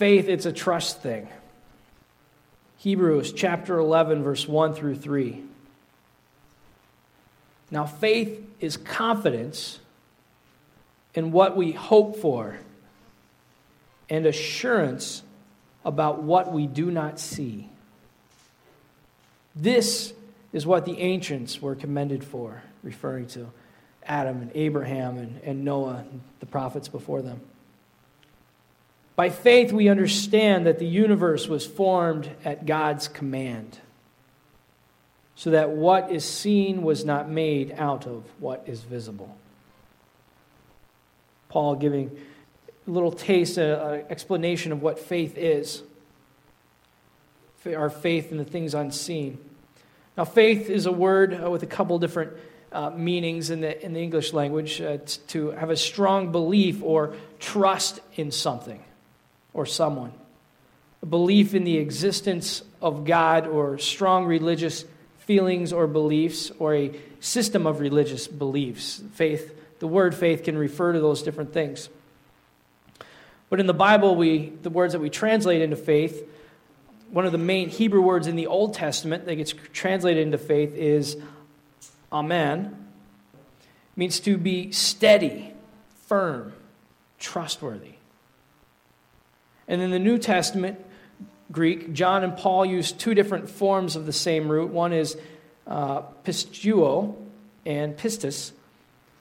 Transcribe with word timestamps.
faith, 0.00 0.30
it's 0.30 0.46
a 0.46 0.52
trust 0.52 1.02
thing. 1.02 1.28
Hebrews 2.78 3.34
chapter 3.34 3.78
11, 3.78 4.22
verse 4.22 4.48
1 4.48 4.72
through 4.72 4.94
3. 4.94 5.42
Now, 7.70 7.84
faith 7.84 8.42
is 8.60 8.78
confidence 8.78 9.78
in 11.12 11.32
what 11.32 11.54
we 11.54 11.72
hope 11.72 12.16
for 12.16 12.56
and 14.08 14.24
assurance 14.24 15.22
about 15.84 16.22
what 16.22 16.50
we 16.50 16.66
do 16.66 16.90
not 16.90 17.20
see. 17.20 17.68
This 19.54 20.14
is 20.54 20.66
what 20.66 20.86
the 20.86 20.98
ancients 20.98 21.60
were 21.60 21.74
commended 21.74 22.24
for, 22.24 22.62
referring 22.82 23.26
to 23.28 23.50
Adam 24.06 24.40
and 24.40 24.50
Abraham 24.54 25.18
and, 25.18 25.42
and 25.42 25.62
Noah, 25.62 26.06
the 26.38 26.46
prophets 26.46 26.88
before 26.88 27.20
them. 27.20 27.42
By 29.20 29.28
faith, 29.28 29.70
we 29.70 29.90
understand 29.90 30.64
that 30.64 30.78
the 30.78 30.86
universe 30.86 31.46
was 31.46 31.66
formed 31.66 32.30
at 32.42 32.64
God's 32.64 33.06
command, 33.06 33.78
so 35.34 35.50
that 35.50 35.68
what 35.68 36.10
is 36.10 36.24
seen 36.24 36.80
was 36.80 37.04
not 37.04 37.28
made 37.28 37.74
out 37.76 38.06
of 38.06 38.24
what 38.38 38.64
is 38.66 38.80
visible. 38.80 39.36
Paul 41.50 41.74
giving 41.74 42.16
a 42.86 42.90
little 42.90 43.12
taste, 43.12 43.58
an 43.58 44.06
explanation 44.08 44.72
of 44.72 44.80
what 44.80 44.98
faith 44.98 45.36
is 45.36 45.82
our 47.66 47.90
faith 47.90 48.32
in 48.32 48.38
the 48.38 48.44
things 48.46 48.72
unseen. 48.72 49.36
Now, 50.16 50.24
faith 50.24 50.70
is 50.70 50.86
a 50.86 50.92
word 50.92 51.38
with 51.46 51.62
a 51.62 51.66
couple 51.66 51.98
different 51.98 52.32
uh, 52.72 52.88
meanings 52.88 53.50
in 53.50 53.60
the, 53.60 53.84
in 53.84 53.92
the 53.92 54.00
English 54.00 54.32
language 54.32 54.80
uh, 54.80 54.96
to 55.26 55.50
have 55.50 55.68
a 55.68 55.76
strong 55.76 56.32
belief 56.32 56.82
or 56.82 57.16
trust 57.38 58.00
in 58.14 58.30
something 58.30 58.82
or 59.52 59.66
someone. 59.66 60.12
A 61.02 61.06
belief 61.06 61.54
in 61.54 61.64
the 61.64 61.78
existence 61.78 62.62
of 62.82 63.04
God 63.04 63.46
or 63.46 63.78
strong 63.78 64.26
religious 64.26 64.84
feelings 65.18 65.72
or 65.72 65.86
beliefs 65.86 66.50
or 66.58 66.74
a 66.74 66.90
system 67.20 67.66
of 67.66 67.80
religious 67.80 68.26
beliefs. 68.26 69.02
Faith, 69.12 69.54
the 69.78 69.86
word 69.86 70.14
faith 70.14 70.44
can 70.44 70.58
refer 70.58 70.92
to 70.92 71.00
those 71.00 71.22
different 71.22 71.52
things. 71.52 71.88
But 73.48 73.60
in 73.60 73.66
the 73.66 73.74
Bible, 73.74 74.14
we, 74.14 74.50
the 74.62 74.70
words 74.70 74.92
that 74.92 75.00
we 75.00 75.10
translate 75.10 75.60
into 75.60 75.76
faith, 75.76 76.28
one 77.10 77.26
of 77.26 77.32
the 77.32 77.38
main 77.38 77.68
Hebrew 77.68 78.00
words 78.00 78.26
in 78.26 78.36
the 78.36 78.46
Old 78.46 78.74
Testament 78.74 79.26
that 79.26 79.34
gets 79.34 79.52
translated 79.72 80.22
into 80.24 80.38
faith 80.38 80.74
is 80.74 81.16
amen. 82.12 82.88
It 83.32 83.96
means 83.96 84.20
to 84.20 84.36
be 84.36 84.70
steady, 84.72 85.52
firm, 86.06 86.52
trustworthy. 87.18 87.99
And 89.70 89.80
in 89.80 89.92
the 89.92 90.00
New 90.00 90.18
Testament, 90.18 90.84
Greek, 91.52 91.92
John 91.92 92.24
and 92.24 92.36
Paul 92.36 92.66
use 92.66 92.90
two 92.90 93.14
different 93.14 93.48
forms 93.48 93.94
of 93.94 94.04
the 94.04 94.12
same 94.12 94.50
root. 94.50 94.70
One 94.70 94.92
is 94.92 95.16
uh, 95.64 96.02
pisteuo 96.24 97.14
and 97.64 97.96
pistis, 97.96 98.50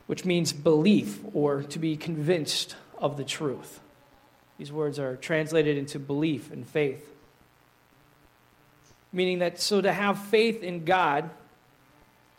which 0.08 0.25
means 0.25 0.52
belief 0.52 1.19
or 1.36 1.61
to 1.61 1.78
be 1.78 1.95
convinced 1.95 2.75
of 2.97 3.16
the 3.16 3.23
truth. 3.23 3.80
These 4.58 4.72
words 4.72 4.97
are 4.97 5.16
translated 5.16 5.78
into 5.78 6.00
belief 6.00 6.52
and 6.52 6.67
faith. 6.67 7.08
Meaning 9.13 9.39
that, 9.39 9.59
so 9.59 9.81
to 9.81 9.94
have 9.94 10.17
faith 10.25 10.63
in 10.63 10.84
God, 10.84 11.30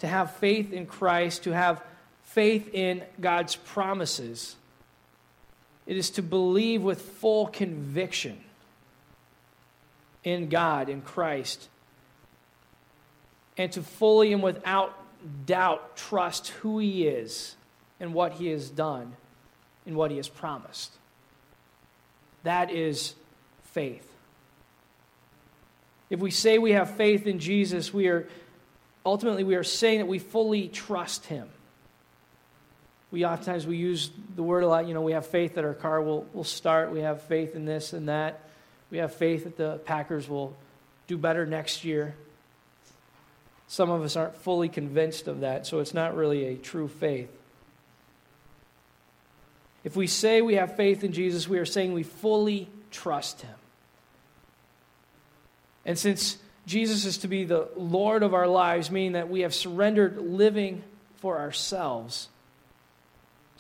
to 0.00 0.08
have 0.08 0.34
faith 0.36 0.72
in 0.72 0.86
Christ, 0.86 1.44
to 1.44 1.54
have 1.54 1.80
faith 2.24 2.74
in 2.74 3.04
God's 3.20 3.54
promises, 3.54 4.56
it 5.90 5.96
is 5.96 6.10
to 6.10 6.22
believe 6.22 6.82
with 6.82 7.02
full 7.02 7.48
conviction 7.48 8.38
in 10.22 10.48
God, 10.48 10.88
in 10.88 11.02
Christ, 11.02 11.68
and 13.56 13.72
to 13.72 13.82
fully 13.82 14.32
and 14.32 14.40
without 14.40 14.96
doubt 15.46 15.96
trust 15.96 16.50
who 16.60 16.78
He 16.78 17.08
is 17.08 17.56
and 17.98 18.14
what 18.14 18.34
He 18.34 18.46
has 18.46 18.70
done 18.70 19.16
and 19.84 19.96
what 19.96 20.12
He 20.12 20.18
has 20.18 20.28
promised. 20.28 20.92
That 22.44 22.70
is 22.70 23.16
faith. 23.72 24.08
If 26.08 26.20
we 26.20 26.30
say 26.30 26.58
we 26.58 26.70
have 26.70 26.94
faith 26.96 27.26
in 27.26 27.40
Jesus, 27.40 27.92
we 27.92 28.06
are 28.06 28.28
ultimately 29.04 29.42
we 29.42 29.56
are 29.56 29.64
saying 29.64 29.98
that 29.98 30.06
we 30.06 30.20
fully 30.20 30.68
trust 30.68 31.26
Him 31.26 31.48
we 33.10 33.24
oftentimes 33.24 33.66
we 33.66 33.76
use 33.76 34.10
the 34.36 34.42
word 34.42 34.62
a 34.62 34.68
lot 34.68 34.86
you 34.86 34.94
know 34.94 35.02
we 35.02 35.12
have 35.12 35.26
faith 35.26 35.54
that 35.54 35.64
our 35.64 35.74
car 35.74 36.00
will, 36.00 36.26
will 36.32 36.44
start. 36.44 36.90
We 36.90 37.00
have 37.00 37.22
faith 37.22 37.54
in 37.54 37.64
this 37.64 37.92
and 37.92 38.08
that. 38.08 38.40
We 38.90 38.98
have 38.98 39.14
faith 39.14 39.44
that 39.44 39.56
the 39.56 39.80
packers 39.84 40.28
will 40.28 40.56
do 41.06 41.16
better 41.16 41.46
next 41.46 41.84
year. 41.84 42.14
Some 43.68 43.90
of 43.90 44.02
us 44.02 44.16
aren't 44.16 44.36
fully 44.36 44.68
convinced 44.68 45.28
of 45.28 45.40
that 45.40 45.66
so 45.66 45.80
it's 45.80 45.94
not 45.94 46.16
really 46.16 46.46
a 46.46 46.56
true 46.56 46.88
faith. 46.88 47.30
If 49.82 49.96
we 49.96 50.06
say 50.06 50.42
we 50.42 50.54
have 50.54 50.76
faith 50.76 51.02
in 51.04 51.12
jesus 51.12 51.48
we 51.48 51.58
are 51.58 51.66
saying 51.66 51.92
we 51.92 52.02
fully 52.04 52.68
trust 52.90 53.42
him. 53.42 53.54
And 55.84 55.98
since 55.98 56.38
jesus 56.66 57.04
is 57.04 57.18
to 57.18 57.28
be 57.28 57.44
the 57.44 57.68
lord 57.74 58.22
of 58.22 58.34
our 58.34 58.46
lives 58.46 58.90
meaning 58.90 59.12
that 59.12 59.28
we 59.28 59.40
have 59.40 59.54
surrendered 59.54 60.18
living 60.18 60.82
for 61.16 61.38
ourselves 61.38 62.28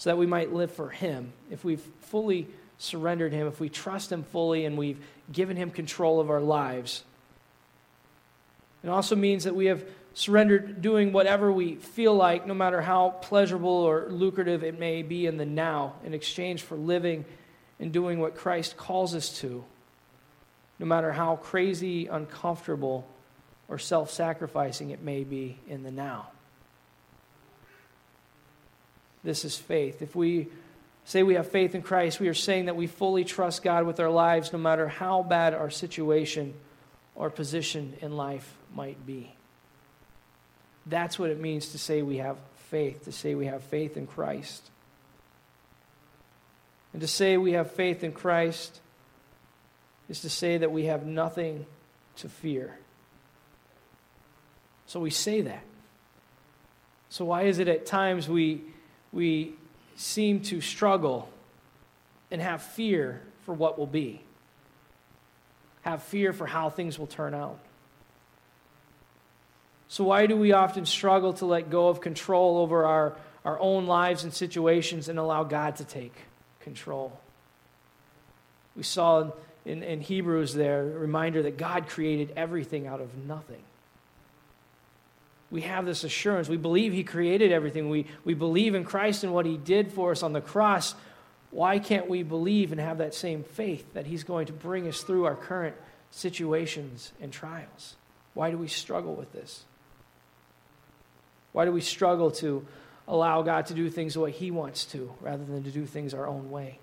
so 0.00 0.08
that 0.08 0.16
we 0.16 0.24
might 0.24 0.50
live 0.50 0.70
for 0.72 0.88
Him. 0.88 1.30
If 1.50 1.62
we've 1.62 1.86
fully 2.00 2.48
surrendered 2.78 3.34
Him, 3.34 3.46
if 3.46 3.60
we 3.60 3.68
trust 3.68 4.10
Him 4.10 4.22
fully 4.22 4.64
and 4.64 4.78
we've 4.78 4.98
given 5.30 5.58
Him 5.58 5.70
control 5.70 6.20
of 6.20 6.30
our 6.30 6.40
lives, 6.40 7.04
it 8.82 8.88
also 8.88 9.14
means 9.14 9.44
that 9.44 9.54
we 9.54 9.66
have 9.66 9.84
surrendered 10.14 10.80
doing 10.80 11.12
whatever 11.12 11.52
we 11.52 11.74
feel 11.74 12.14
like, 12.14 12.46
no 12.46 12.54
matter 12.54 12.80
how 12.80 13.10
pleasurable 13.10 13.68
or 13.68 14.06
lucrative 14.08 14.64
it 14.64 14.78
may 14.78 15.02
be 15.02 15.26
in 15.26 15.36
the 15.36 15.44
now, 15.44 15.96
in 16.02 16.14
exchange 16.14 16.62
for 16.62 16.76
living 16.76 17.26
and 17.78 17.92
doing 17.92 18.20
what 18.20 18.34
Christ 18.34 18.78
calls 18.78 19.14
us 19.14 19.38
to, 19.40 19.62
no 20.78 20.86
matter 20.86 21.12
how 21.12 21.36
crazy, 21.36 22.06
uncomfortable, 22.06 23.06
or 23.68 23.78
self 23.78 24.10
sacrificing 24.10 24.92
it 24.92 25.02
may 25.02 25.24
be 25.24 25.58
in 25.68 25.82
the 25.82 25.90
now. 25.90 26.30
This 29.22 29.44
is 29.44 29.56
faith. 29.56 30.02
If 30.02 30.16
we 30.16 30.48
say 31.04 31.22
we 31.22 31.34
have 31.34 31.50
faith 31.50 31.74
in 31.74 31.82
Christ, 31.82 32.20
we 32.20 32.28
are 32.28 32.34
saying 32.34 32.66
that 32.66 32.76
we 32.76 32.86
fully 32.86 33.24
trust 33.24 33.62
God 33.62 33.86
with 33.86 34.00
our 34.00 34.10
lives, 34.10 34.52
no 34.52 34.58
matter 34.58 34.88
how 34.88 35.22
bad 35.22 35.54
our 35.54 35.70
situation 35.70 36.54
or 37.14 37.30
position 37.30 37.94
in 38.00 38.16
life 38.16 38.56
might 38.74 39.04
be. 39.06 39.34
That's 40.86 41.18
what 41.18 41.30
it 41.30 41.40
means 41.40 41.72
to 41.72 41.78
say 41.78 42.02
we 42.02 42.18
have 42.18 42.38
faith, 42.70 43.04
to 43.04 43.12
say 43.12 43.34
we 43.34 43.46
have 43.46 43.62
faith 43.64 43.96
in 43.96 44.06
Christ. 44.06 44.70
And 46.92 47.02
to 47.02 47.08
say 47.08 47.36
we 47.36 47.52
have 47.52 47.70
faith 47.70 48.02
in 48.02 48.12
Christ 48.12 48.80
is 50.08 50.20
to 50.22 50.30
say 50.30 50.58
that 50.58 50.72
we 50.72 50.86
have 50.86 51.06
nothing 51.06 51.66
to 52.16 52.28
fear. 52.28 52.78
So 54.86 54.98
we 54.98 55.10
say 55.10 55.40
that. 55.42 55.62
So, 57.10 57.24
why 57.24 57.42
is 57.42 57.58
it 57.58 57.68
at 57.68 57.86
times 57.86 58.28
we 58.28 58.62
we 59.12 59.54
seem 59.96 60.40
to 60.40 60.60
struggle 60.60 61.28
and 62.30 62.40
have 62.40 62.62
fear 62.62 63.20
for 63.44 63.54
what 63.54 63.78
will 63.78 63.86
be, 63.86 64.22
have 65.82 66.02
fear 66.02 66.32
for 66.32 66.46
how 66.46 66.70
things 66.70 66.98
will 66.98 67.06
turn 67.06 67.34
out. 67.34 67.58
So, 69.88 70.04
why 70.04 70.26
do 70.26 70.36
we 70.36 70.52
often 70.52 70.86
struggle 70.86 71.32
to 71.34 71.46
let 71.46 71.68
go 71.68 71.88
of 71.88 72.00
control 72.00 72.58
over 72.58 72.84
our, 72.86 73.16
our 73.44 73.58
own 73.58 73.86
lives 73.86 74.22
and 74.22 74.32
situations 74.32 75.08
and 75.08 75.18
allow 75.18 75.42
God 75.42 75.76
to 75.76 75.84
take 75.84 76.14
control? 76.60 77.18
We 78.76 78.84
saw 78.84 79.32
in, 79.64 79.82
in 79.82 80.00
Hebrews 80.00 80.54
there 80.54 80.82
a 80.82 80.98
reminder 80.98 81.42
that 81.42 81.58
God 81.58 81.88
created 81.88 82.32
everything 82.36 82.86
out 82.86 83.00
of 83.00 83.16
nothing 83.26 83.62
we 85.50 85.62
have 85.62 85.84
this 85.84 86.04
assurance. 86.04 86.48
We 86.48 86.56
believe 86.56 86.92
He 86.92 87.02
created 87.02 87.52
everything. 87.52 87.90
We, 87.90 88.06
we 88.24 88.34
believe 88.34 88.74
in 88.74 88.84
Christ 88.84 89.24
and 89.24 89.34
what 89.34 89.46
He 89.46 89.56
did 89.56 89.92
for 89.92 90.12
us 90.12 90.22
on 90.22 90.32
the 90.32 90.40
cross. 90.40 90.94
Why 91.50 91.80
can't 91.80 92.08
we 92.08 92.22
believe 92.22 92.70
and 92.70 92.80
have 92.80 92.98
that 92.98 93.14
same 93.14 93.42
faith 93.42 93.92
that 93.94 94.06
He's 94.06 94.22
going 94.22 94.46
to 94.46 94.52
bring 94.52 94.86
us 94.86 95.02
through 95.02 95.24
our 95.24 95.34
current 95.34 95.74
situations 96.10 97.12
and 97.20 97.32
trials? 97.32 97.96
Why 98.34 98.50
do 98.50 98.58
we 98.58 98.68
struggle 98.68 99.14
with 99.14 99.32
this? 99.32 99.64
Why 101.52 101.64
do 101.64 101.72
we 101.72 101.80
struggle 101.80 102.30
to 102.32 102.64
allow 103.08 103.42
God 103.42 103.66
to 103.66 103.74
do 103.74 103.90
things 103.90 104.14
the 104.14 104.20
way 104.20 104.30
He 104.30 104.52
wants 104.52 104.84
to 104.86 105.12
rather 105.20 105.44
than 105.44 105.64
to 105.64 105.70
do 105.70 105.84
things 105.84 106.14
our 106.14 106.28
own 106.28 106.50
way? 106.52 106.78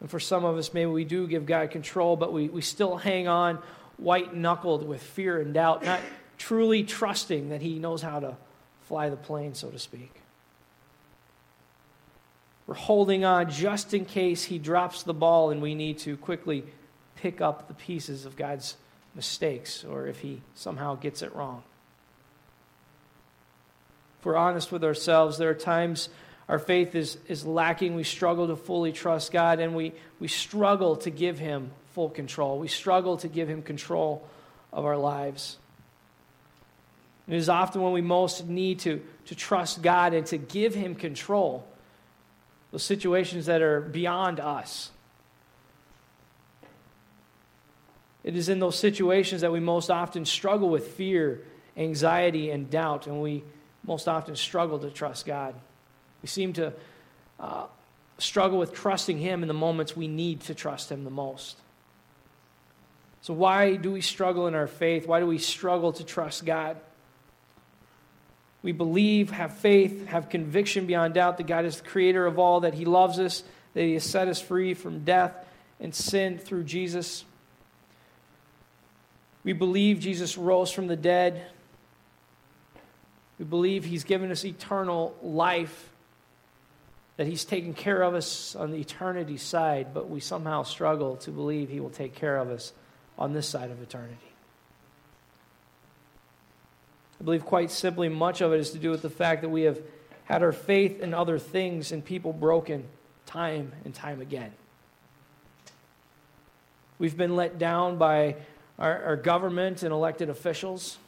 And 0.00 0.10
for 0.10 0.18
some 0.18 0.44
of 0.44 0.56
us, 0.56 0.74
maybe 0.74 0.90
we 0.90 1.04
do 1.04 1.28
give 1.28 1.46
God 1.46 1.70
control, 1.70 2.16
but 2.16 2.32
we, 2.32 2.48
we 2.48 2.62
still 2.62 2.96
hang 2.96 3.28
on 3.28 3.60
white 3.98 4.34
knuckled 4.34 4.86
with 4.86 5.02
fear 5.02 5.40
and 5.40 5.52
doubt, 5.52 5.84
not 5.84 6.00
truly 6.38 6.84
trusting 6.84 7.50
that 7.50 7.60
He 7.60 7.78
knows 7.78 8.00
how 8.00 8.20
to 8.20 8.36
fly 8.82 9.10
the 9.10 9.16
plane, 9.16 9.54
so 9.54 9.68
to 9.70 9.78
speak. 9.78 10.22
we're 12.66 12.74
holding 12.74 13.24
on 13.24 13.50
just 13.50 13.94
in 13.94 14.04
case 14.04 14.44
he 14.44 14.58
drops 14.58 15.02
the 15.02 15.14
ball 15.14 15.50
and 15.50 15.62
we 15.62 15.74
need 15.74 15.98
to 15.98 16.16
quickly 16.18 16.62
pick 17.16 17.40
up 17.40 17.66
the 17.66 17.74
pieces 17.74 18.26
of 18.26 18.36
God's 18.36 18.76
mistakes 19.14 19.84
or 19.84 20.06
if 20.06 20.20
he 20.20 20.42
somehow 20.54 20.94
gets 20.94 21.22
it 21.22 21.34
wrong. 21.34 21.62
If 24.20 24.26
we're 24.26 24.36
honest 24.36 24.70
with 24.70 24.84
ourselves, 24.84 25.38
there 25.38 25.48
are 25.48 25.54
times 25.54 26.10
our 26.48 26.58
faith 26.58 26.94
is, 26.94 27.18
is 27.26 27.46
lacking. 27.46 27.94
We 27.94 28.04
struggle 28.04 28.48
to 28.48 28.56
fully 28.56 28.92
trust 28.92 29.32
God, 29.32 29.60
and 29.60 29.76
we, 29.76 29.92
we 30.18 30.28
struggle 30.28 30.96
to 30.96 31.10
give 31.10 31.38
Him 31.38 31.70
full 31.92 32.08
control. 32.08 32.58
We 32.58 32.68
struggle 32.68 33.18
to 33.18 33.28
give 33.28 33.48
Him 33.48 33.62
control 33.62 34.26
of 34.72 34.84
our 34.84 34.96
lives. 34.96 35.58
It 37.28 37.34
is 37.34 37.50
often 37.50 37.82
when 37.82 37.92
we 37.92 38.00
most 38.00 38.46
need 38.46 38.78
to, 38.80 39.02
to 39.26 39.34
trust 39.34 39.82
God 39.82 40.14
and 40.14 40.26
to 40.26 40.38
give 40.38 40.74
Him 40.74 40.94
control, 40.94 41.66
those 42.70 42.82
situations 42.82 43.46
that 43.46 43.60
are 43.60 43.80
beyond 43.80 44.40
us. 44.40 44.90
It 48.24 48.34
is 48.34 48.48
in 48.48 48.58
those 48.58 48.78
situations 48.78 49.42
that 49.42 49.52
we 49.52 49.60
most 49.60 49.90
often 49.90 50.24
struggle 50.24 50.70
with 50.70 50.88
fear, 50.88 51.44
anxiety, 51.76 52.50
and 52.50 52.68
doubt, 52.70 53.06
and 53.06 53.22
we 53.22 53.44
most 53.84 54.08
often 54.08 54.34
struggle 54.34 54.78
to 54.78 54.90
trust 54.90 55.26
God. 55.26 55.54
We 56.22 56.28
seem 56.28 56.54
to 56.54 56.72
uh, 57.38 57.66
struggle 58.16 58.58
with 58.58 58.72
trusting 58.72 59.18
Him 59.18 59.42
in 59.42 59.48
the 59.48 59.54
moments 59.54 59.94
we 59.94 60.08
need 60.08 60.40
to 60.42 60.54
trust 60.54 60.90
Him 60.90 61.04
the 61.04 61.10
most. 61.10 61.58
So, 63.20 63.34
why 63.34 63.76
do 63.76 63.92
we 63.92 64.00
struggle 64.00 64.46
in 64.46 64.54
our 64.54 64.66
faith? 64.66 65.06
Why 65.06 65.20
do 65.20 65.26
we 65.26 65.38
struggle 65.38 65.92
to 65.92 66.04
trust 66.04 66.46
God? 66.46 66.78
We 68.62 68.72
believe, 68.72 69.30
have 69.30 69.56
faith, 69.58 70.06
have 70.06 70.28
conviction 70.28 70.86
beyond 70.86 71.14
doubt 71.14 71.36
that 71.36 71.46
God 71.46 71.64
is 71.64 71.80
the 71.80 71.88
creator 71.88 72.26
of 72.26 72.38
all, 72.38 72.60
that 72.60 72.74
He 72.74 72.84
loves 72.84 73.18
us, 73.18 73.44
that 73.74 73.82
He 73.82 73.94
has 73.94 74.04
set 74.04 74.28
us 74.28 74.40
free 74.40 74.74
from 74.74 75.04
death 75.04 75.32
and 75.80 75.94
sin 75.94 76.38
through 76.38 76.64
Jesus. 76.64 77.24
We 79.44 79.52
believe 79.52 80.00
Jesus 80.00 80.36
rose 80.36 80.72
from 80.72 80.88
the 80.88 80.96
dead. 80.96 81.46
We 83.38 83.44
believe 83.44 83.84
He's 83.84 84.04
given 84.04 84.30
us 84.32 84.44
eternal 84.44 85.16
life 85.22 85.90
that 87.16 87.26
He's 87.26 87.44
taken 87.44 87.74
care 87.74 88.02
of 88.02 88.14
us 88.14 88.56
on 88.56 88.70
the 88.72 88.78
eternity 88.78 89.36
side, 89.36 89.94
but 89.94 90.08
we 90.08 90.20
somehow 90.20 90.64
struggle 90.64 91.16
to 91.18 91.30
believe 91.30 91.68
He 91.68 91.80
will 91.80 91.90
take 91.90 92.14
care 92.14 92.38
of 92.38 92.50
us 92.50 92.72
on 93.18 93.32
this 93.32 93.48
side 93.48 93.70
of 93.70 93.80
eternity. 93.82 94.27
I 97.20 97.24
believe, 97.24 97.44
quite 97.44 97.70
simply, 97.70 98.08
much 98.08 98.40
of 98.40 98.52
it 98.52 98.60
is 98.60 98.70
to 98.70 98.78
do 98.78 98.90
with 98.90 99.02
the 99.02 99.10
fact 99.10 99.42
that 99.42 99.48
we 99.48 99.62
have 99.62 99.80
had 100.24 100.42
our 100.42 100.52
faith 100.52 101.00
in 101.00 101.14
other 101.14 101.38
things 101.38 101.90
and 101.90 102.04
people 102.04 102.32
broken 102.32 102.84
time 103.26 103.72
and 103.84 103.94
time 103.94 104.20
again. 104.20 104.52
We've 106.98 107.16
been 107.16 107.36
let 107.36 107.58
down 107.58 107.98
by 107.98 108.36
our, 108.78 109.02
our 109.02 109.16
government 109.16 109.82
and 109.82 109.92
elected 109.92 110.28
officials 110.28 110.98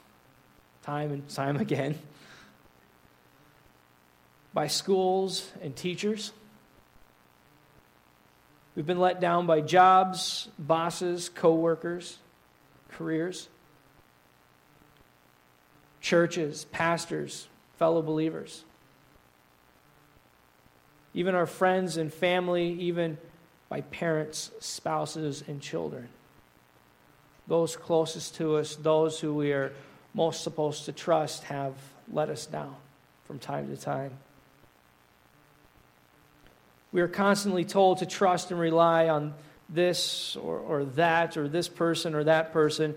time 0.83 1.13
and 1.13 1.29
time 1.29 1.57
again 1.57 1.99
by 4.53 4.67
schools 4.67 5.51
and 5.63 5.77
teachers. 5.77 6.33
We've 8.75 8.87
been 8.87 9.01
let 9.01 9.21
down 9.21 9.47
by 9.47 9.61
jobs, 9.61 10.49
bosses, 10.59 11.29
coworkers, 11.29 12.19
careers, 12.91 13.49
churches, 16.01 16.65
pastors, 16.67 17.49
fellow 17.79 18.03
believers. 18.03 18.65
Even 21.15 21.35
our 21.35 21.47
friends 21.47 21.97
and 21.97 22.13
family, 22.13 22.73
even 22.81 23.19
by 23.69 23.81
parents, 23.81 24.51
spouses, 24.61 25.45
and 25.47 25.61
children. 25.61 26.09
Those 27.47 27.77
closest 27.77 28.37
to 28.37 28.57
us, 28.57 28.77
those 28.77 29.21
who 29.21 29.35
we 29.35 29.53
are 29.53 29.73
most 30.15 30.43
supposed 30.43 30.85
to 30.85 30.93
trust, 30.93 31.45
have 31.45 31.75
let 32.13 32.29
us 32.29 32.47
down 32.47 32.77
from 33.25 33.39
time 33.39 33.69
to 33.75 33.81
time. 33.81 34.13
We 36.93 37.01
are 37.01 37.09
constantly 37.09 37.65
told 37.65 37.99
to 37.99 38.07
trust 38.07 38.51
and 38.51 38.59
rely 38.59 39.09
on 39.09 39.35
this 39.69 40.37
or, 40.37 40.59
or 40.59 40.85
that 40.85 41.37
or 41.37 41.49
this 41.49 41.69
person 41.69 42.15
or 42.15 42.25
that 42.25 42.53
person. 42.53 42.95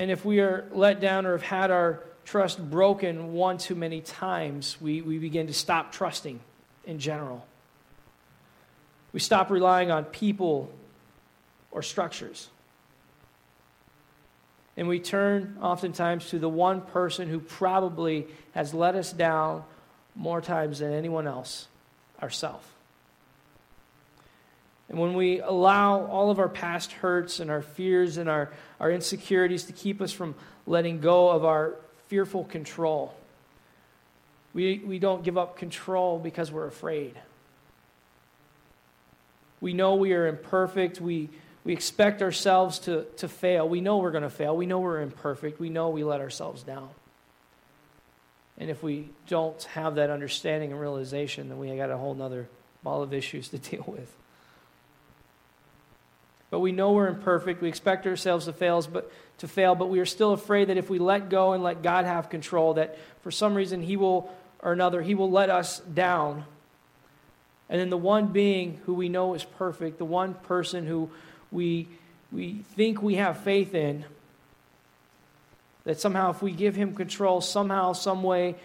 And 0.00 0.10
if 0.10 0.24
we 0.24 0.40
are 0.40 0.64
let 0.72 0.98
down 0.98 1.26
or 1.26 1.32
have 1.32 1.42
had 1.42 1.70
our 1.70 2.00
trust 2.24 2.58
broken 2.70 3.34
one 3.34 3.58
too 3.58 3.74
many 3.74 4.00
times, 4.00 4.80
we, 4.80 5.02
we 5.02 5.18
begin 5.18 5.46
to 5.48 5.52
stop 5.52 5.92
trusting 5.92 6.40
in 6.86 6.98
general. 6.98 7.46
We 9.12 9.20
stop 9.20 9.50
relying 9.50 9.90
on 9.90 10.06
people 10.06 10.72
or 11.70 11.82
structures. 11.82 12.48
And 14.74 14.88
we 14.88 15.00
turn 15.00 15.58
oftentimes 15.60 16.30
to 16.30 16.38
the 16.38 16.48
one 16.48 16.80
person 16.80 17.28
who 17.28 17.38
probably 17.38 18.26
has 18.52 18.72
let 18.72 18.94
us 18.94 19.12
down 19.12 19.64
more 20.14 20.40
times 20.40 20.78
than 20.78 20.94
anyone 20.94 21.26
else 21.26 21.68
ourselves. 22.22 22.66
And 24.90 24.98
when 24.98 25.14
we 25.14 25.40
allow 25.40 26.04
all 26.06 26.32
of 26.32 26.40
our 26.40 26.48
past 26.48 26.90
hurts 26.90 27.38
and 27.38 27.48
our 27.48 27.62
fears 27.62 28.16
and 28.16 28.28
our, 28.28 28.50
our 28.80 28.90
insecurities 28.90 29.64
to 29.64 29.72
keep 29.72 30.00
us 30.00 30.12
from 30.12 30.34
letting 30.66 31.00
go 31.00 31.30
of 31.30 31.44
our 31.44 31.76
fearful 32.08 32.42
control, 32.42 33.14
we, 34.52 34.80
we 34.84 34.98
don't 34.98 35.22
give 35.22 35.38
up 35.38 35.56
control 35.56 36.18
because 36.18 36.50
we're 36.50 36.66
afraid. 36.66 37.14
We 39.60 39.74
know 39.74 39.94
we 39.94 40.12
are 40.12 40.26
imperfect. 40.26 41.00
We, 41.00 41.28
we 41.62 41.72
expect 41.72 42.20
ourselves 42.20 42.80
to, 42.80 43.04
to 43.18 43.28
fail. 43.28 43.68
We 43.68 43.80
know 43.80 43.98
we're 43.98 44.10
going 44.10 44.24
to 44.24 44.30
fail. 44.30 44.56
We 44.56 44.66
know 44.66 44.80
we're 44.80 45.02
imperfect. 45.02 45.60
We 45.60 45.68
know 45.68 45.90
we 45.90 46.02
let 46.02 46.20
ourselves 46.20 46.64
down. 46.64 46.88
And 48.58 48.70
if 48.70 48.82
we 48.82 49.10
don't 49.28 49.62
have 49.64 49.94
that 49.94 50.10
understanding 50.10 50.72
and 50.72 50.80
realization, 50.80 51.48
then 51.48 51.60
we 51.60 51.74
got 51.76 51.90
a 51.90 51.96
whole 51.96 52.20
other 52.20 52.48
ball 52.82 53.04
of 53.04 53.14
issues 53.14 53.50
to 53.50 53.58
deal 53.70 53.84
with. 53.86 54.16
But 56.50 56.60
we 56.60 56.72
know 56.72 56.92
we're 56.92 57.08
imperfect. 57.08 57.62
We 57.62 57.68
expect 57.68 58.06
ourselves 58.06 58.46
to 58.46 58.52
fail, 58.52 58.82
but 58.82 59.10
to 59.38 59.48
fail, 59.48 59.74
but 59.74 59.88
we 59.88 60.00
are 60.00 60.06
still 60.06 60.32
afraid 60.32 60.68
that 60.68 60.76
if 60.76 60.90
we 60.90 60.98
let 60.98 61.30
go 61.30 61.52
and 61.52 61.62
let 61.62 61.82
God 61.82 62.04
have 62.04 62.28
control, 62.28 62.74
that 62.74 62.98
for 63.22 63.30
some 63.30 63.54
reason 63.54 63.82
He 63.82 63.96
will 63.96 64.30
or 64.58 64.72
another, 64.72 65.00
He 65.00 65.14
will 65.14 65.30
let 65.30 65.48
us 65.48 65.78
down. 65.80 66.44
And 67.68 67.80
then 67.80 67.88
the 67.88 67.96
one 67.96 68.28
being 68.28 68.80
who 68.84 68.94
we 68.94 69.08
know 69.08 69.34
is 69.34 69.44
perfect, 69.44 69.98
the 69.98 70.04
one 70.04 70.34
person 70.34 70.86
who 70.86 71.08
we, 71.52 71.88
we 72.32 72.64
think 72.74 73.00
we 73.00 73.14
have 73.14 73.38
faith 73.38 73.74
in, 73.74 74.04
that 75.84 76.00
somehow, 76.00 76.30
if 76.30 76.42
we 76.42 76.52
give 76.52 76.74
him 76.74 76.94
control, 76.94 77.40
somehow, 77.40 77.92
some 77.92 78.22
way, 78.22 78.56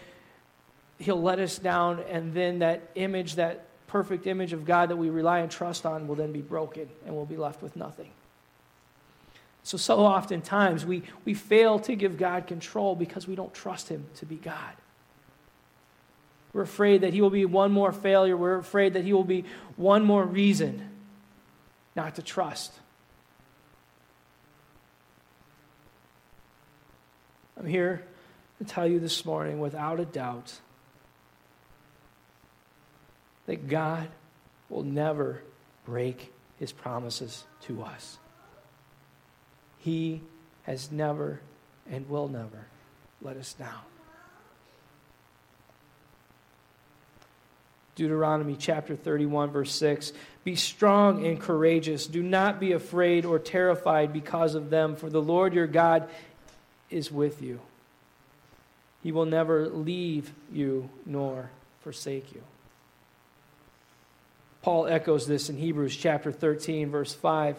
he'll 0.98 1.22
let 1.22 1.38
us 1.38 1.58
down, 1.58 2.00
and 2.10 2.34
then 2.34 2.58
that 2.58 2.90
image, 2.94 3.36
that 3.36 3.65
perfect 3.96 4.26
image 4.26 4.52
of 4.52 4.66
God 4.66 4.90
that 4.90 4.96
we 4.96 5.08
rely 5.08 5.38
and 5.38 5.50
trust 5.50 5.86
on, 5.86 6.06
will 6.06 6.16
then 6.16 6.30
be 6.30 6.42
broken, 6.42 6.86
and 7.06 7.16
we'll 7.16 7.24
be 7.24 7.38
left 7.38 7.62
with 7.62 7.76
nothing. 7.76 8.10
So, 9.62 9.78
so 9.78 10.00
oftentimes, 10.00 10.84
we, 10.84 11.02
we 11.24 11.32
fail 11.32 11.78
to 11.78 11.94
give 11.94 12.18
God 12.18 12.46
control 12.46 12.94
because 12.94 13.26
we 13.26 13.34
don't 13.34 13.54
trust 13.54 13.88
him 13.88 14.04
to 14.16 14.26
be 14.26 14.36
God. 14.36 14.74
We're 16.52 16.60
afraid 16.60 17.00
that 17.00 17.14
he 17.14 17.22
will 17.22 17.30
be 17.30 17.46
one 17.46 17.72
more 17.72 17.90
failure. 17.90 18.36
We're 18.36 18.58
afraid 18.58 18.92
that 18.92 19.04
he 19.04 19.14
will 19.14 19.24
be 19.24 19.46
one 19.76 20.04
more 20.04 20.26
reason 20.26 20.86
not 21.94 22.16
to 22.16 22.22
trust. 22.22 22.74
I'm 27.58 27.66
here 27.66 28.04
to 28.58 28.64
tell 28.64 28.86
you 28.86 29.00
this 29.00 29.24
morning 29.24 29.58
without 29.58 30.00
a 30.00 30.04
doubt 30.04 30.60
that 33.46 33.68
God 33.68 34.08
will 34.68 34.82
never 34.82 35.42
break 35.84 36.32
his 36.58 36.72
promises 36.72 37.44
to 37.62 37.82
us. 37.82 38.18
He 39.78 40.22
has 40.64 40.90
never 40.90 41.40
and 41.90 42.08
will 42.08 42.28
never 42.28 42.66
let 43.22 43.36
us 43.36 43.54
down. 43.54 43.80
Deuteronomy 47.94 48.56
chapter 48.58 48.94
31, 48.94 49.50
verse 49.50 49.72
6 49.72 50.12
Be 50.44 50.54
strong 50.54 51.26
and 51.26 51.40
courageous. 51.40 52.06
Do 52.06 52.22
not 52.22 52.60
be 52.60 52.72
afraid 52.72 53.24
or 53.24 53.38
terrified 53.38 54.12
because 54.12 54.54
of 54.54 54.70
them, 54.70 54.96
for 54.96 55.08
the 55.08 55.22
Lord 55.22 55.54
your 55.54 55.66
God 55.66 56.08
is 56.90 57.10
with 57.10 57.40
you. 57.40 57.60
He 59.02 59.12
will 59.12 59.24
never 59.24 59.68
leave 59.68 60.32
you 60.52 60.90
nor 61.06 61.50
forsake 61.80 62.34
you. 62.34 62.42
Paul 64.66 64.88
echoes 64.88 65.28
this 65.28 65.48
in 65.48 65.56
Hebrews 65.56 65.94
chapter 65.94 66.32
13, 66.32 66.90
verse 66.90 67.14
5. 67.14 67.56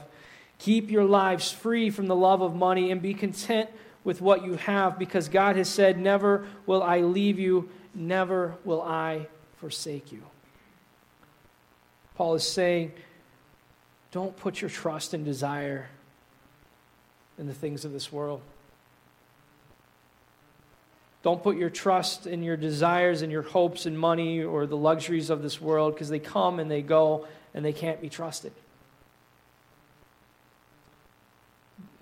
Keep 0.59 0.91
your 0.91 1.05
lives 1.05 1.49
free 1.49 1.89
from 1.89 2.07
the 2.07 2.15
love 2.17 2.41
of 2.41 2.53
money 2.53 2.91
and 2.91 3.01
be 3.01 3.13
content 3.13 3.69
with 4.03 4.19
what 4.19 4.43
you 4.43 4.55
have, 4.55 4.99
because 4.99 5.29
God 5.29 5.55
has 5.55 5.69
said, 5.69 5.97
Never 5.97 6.45
will 6.65 6.83
I 6.83 6.99
leave 6.99 7.39
you, 7.39 7.69
never 7.95 8.55
will 8.65 8.81
I 8.81 9.27
forsake 9.55 10.11
you. 10.11 10.21
Paul 12.15 12.35
is 12.35 12.43
saying, 12.43 12.91
don't 14.11 14.35
put 14.35 14.59
your 14.59 14.69
trust 14.69 15.13
and 15.13 15.23
desire 15.23 15.87
in 17.39 17.47
the 17.47 17.53
things 17.53 17.85
of 17.85 17.93
this 17.93 18.11
world. 18.11 18.41
Don't 21.27 21.43
put 21.43 21.57
your 21.57 21.69
trust 21.69 22.25
in 22.25 22.41
your 22.41 22.55
desires 22.55 23.21
and 23.21 23.29
your 23.29 23.41
hopes 23.41 23.85
in 23.85 23.97
money 23.97 24.41
or 24.41 24.65
the 24.65 24.77
luxuries 24.77 25.29
of 25.29 25.41
this 25.41 25.59
world 25.59 25.93
because 25.93 26.07
they 26.07 26.19
come 26.19 26.57
and 26.57 26.71
they 26.71 26.81
go 26.81 27.27
and 27.53 27.65
they 27.65 27.73
can't 27.73 27.99
be 27.99 28.07
trusted. 28.07 28.53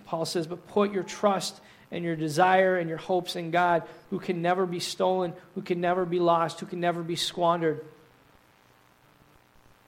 Paul 0.05 0.25
says, 0.25 0.46
but 0.46 0.67
put 0.67 0.94
your 0.94 1.01
trust 1.01 1.60
and 1.89 2.05
your 2.05 2.15
desire 2.15 2.77
and 2.77 2.88
your 2.88 3.00
hopes 3.00 3.36
in 3.36 3.50
God, 3.50 3.82
who 4.12 4.20
can 4.20 4.44
never 4.44 4.67
be 4.67 4.79
stolen, 4.79 5.34
who 5.55 5.63
can 5.63 5.82
never 5.82 6.05
be 6.05 6.20
lost, 6.20 6.60
who 6.60 6.67
can 6.67 6.79
never 6.79 7.01
be 7.01 7.15
squandered. 7.15 7.84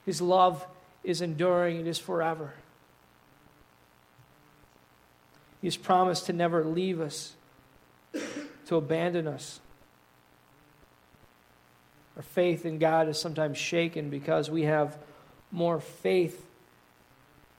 His 0.03 0.19
love 0.19 0.65
is 1.03 1.21
enduring, 1.21 1.79
it 1.79 1.85
is 1.85 1.99
forever. 1.99 2.55
He 5.61 5.67
has 5.67 5.77
promised 5.77 6.25
to 6.25 6.33
never 6.33 6.63
leave 6.63 6.99
us, 6.99 7.35
to 8.67 8.75
abandon 8.75 9.27
us. 9.27 9.59
Our 12.15 12.23
faith 12.23 12.65
in 12.65 12.79
God 12.79 13.07
is 13.09 13.19
sometimes 13.19 13.57
shaken 13.57 14.09
because 14.09 14.49
we 14.49 14.63
have 14.63 14.97
more 15.51 15.79
faith 15.79 16.45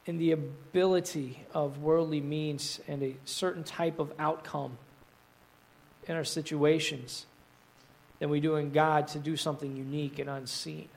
in 0.07 0.19
the 0.19 0.33
ability 0.33 1.45
of 1.53 1.79
worldly 1.79 2.21
means 2.21 2.81
and 2.89 3.03
a 3.03 3.15
certain 3.25 3.63
type 3.63 3.99
of 3.99 4.13
outcome 4.19 4.79
in 6.07 6.17
our 6.17 6.25
situations 6.25 7.27
than 8.19 8.31
we 8.31 8.41
do 8.41 8.57
in 8.57 8.73
God 8.73 9.07
to 9.09 9.19
do 9.19 9.37
something 9.37 9.77
unique 9.77 10.19
and 10.19 10.29
unseen. 10.29 10.89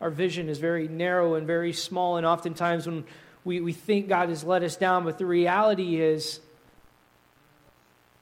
Our 0.00 0.10
vision 0.10 0.48
is 0.48 0.58
very 0.58 0.88
narrow 0.88 1.34
and 1.34 1.46
very 1.46 1.72
small, 1.72 2.16
and 2.16 2.26
oftentimes 2.26 2.86
when 2.86 3.04
we, 3.44 3.60
we 3.60 3.72
think 3.72 4.08
God 4.08 4.28
has 4.28 4.42
let 4.42 4.62
us 4.62 4.76
down, 4.76 5.04
but 5.04 5.18
the 5.18 5.26
reality 5.26 6.00
is 6.00 6.40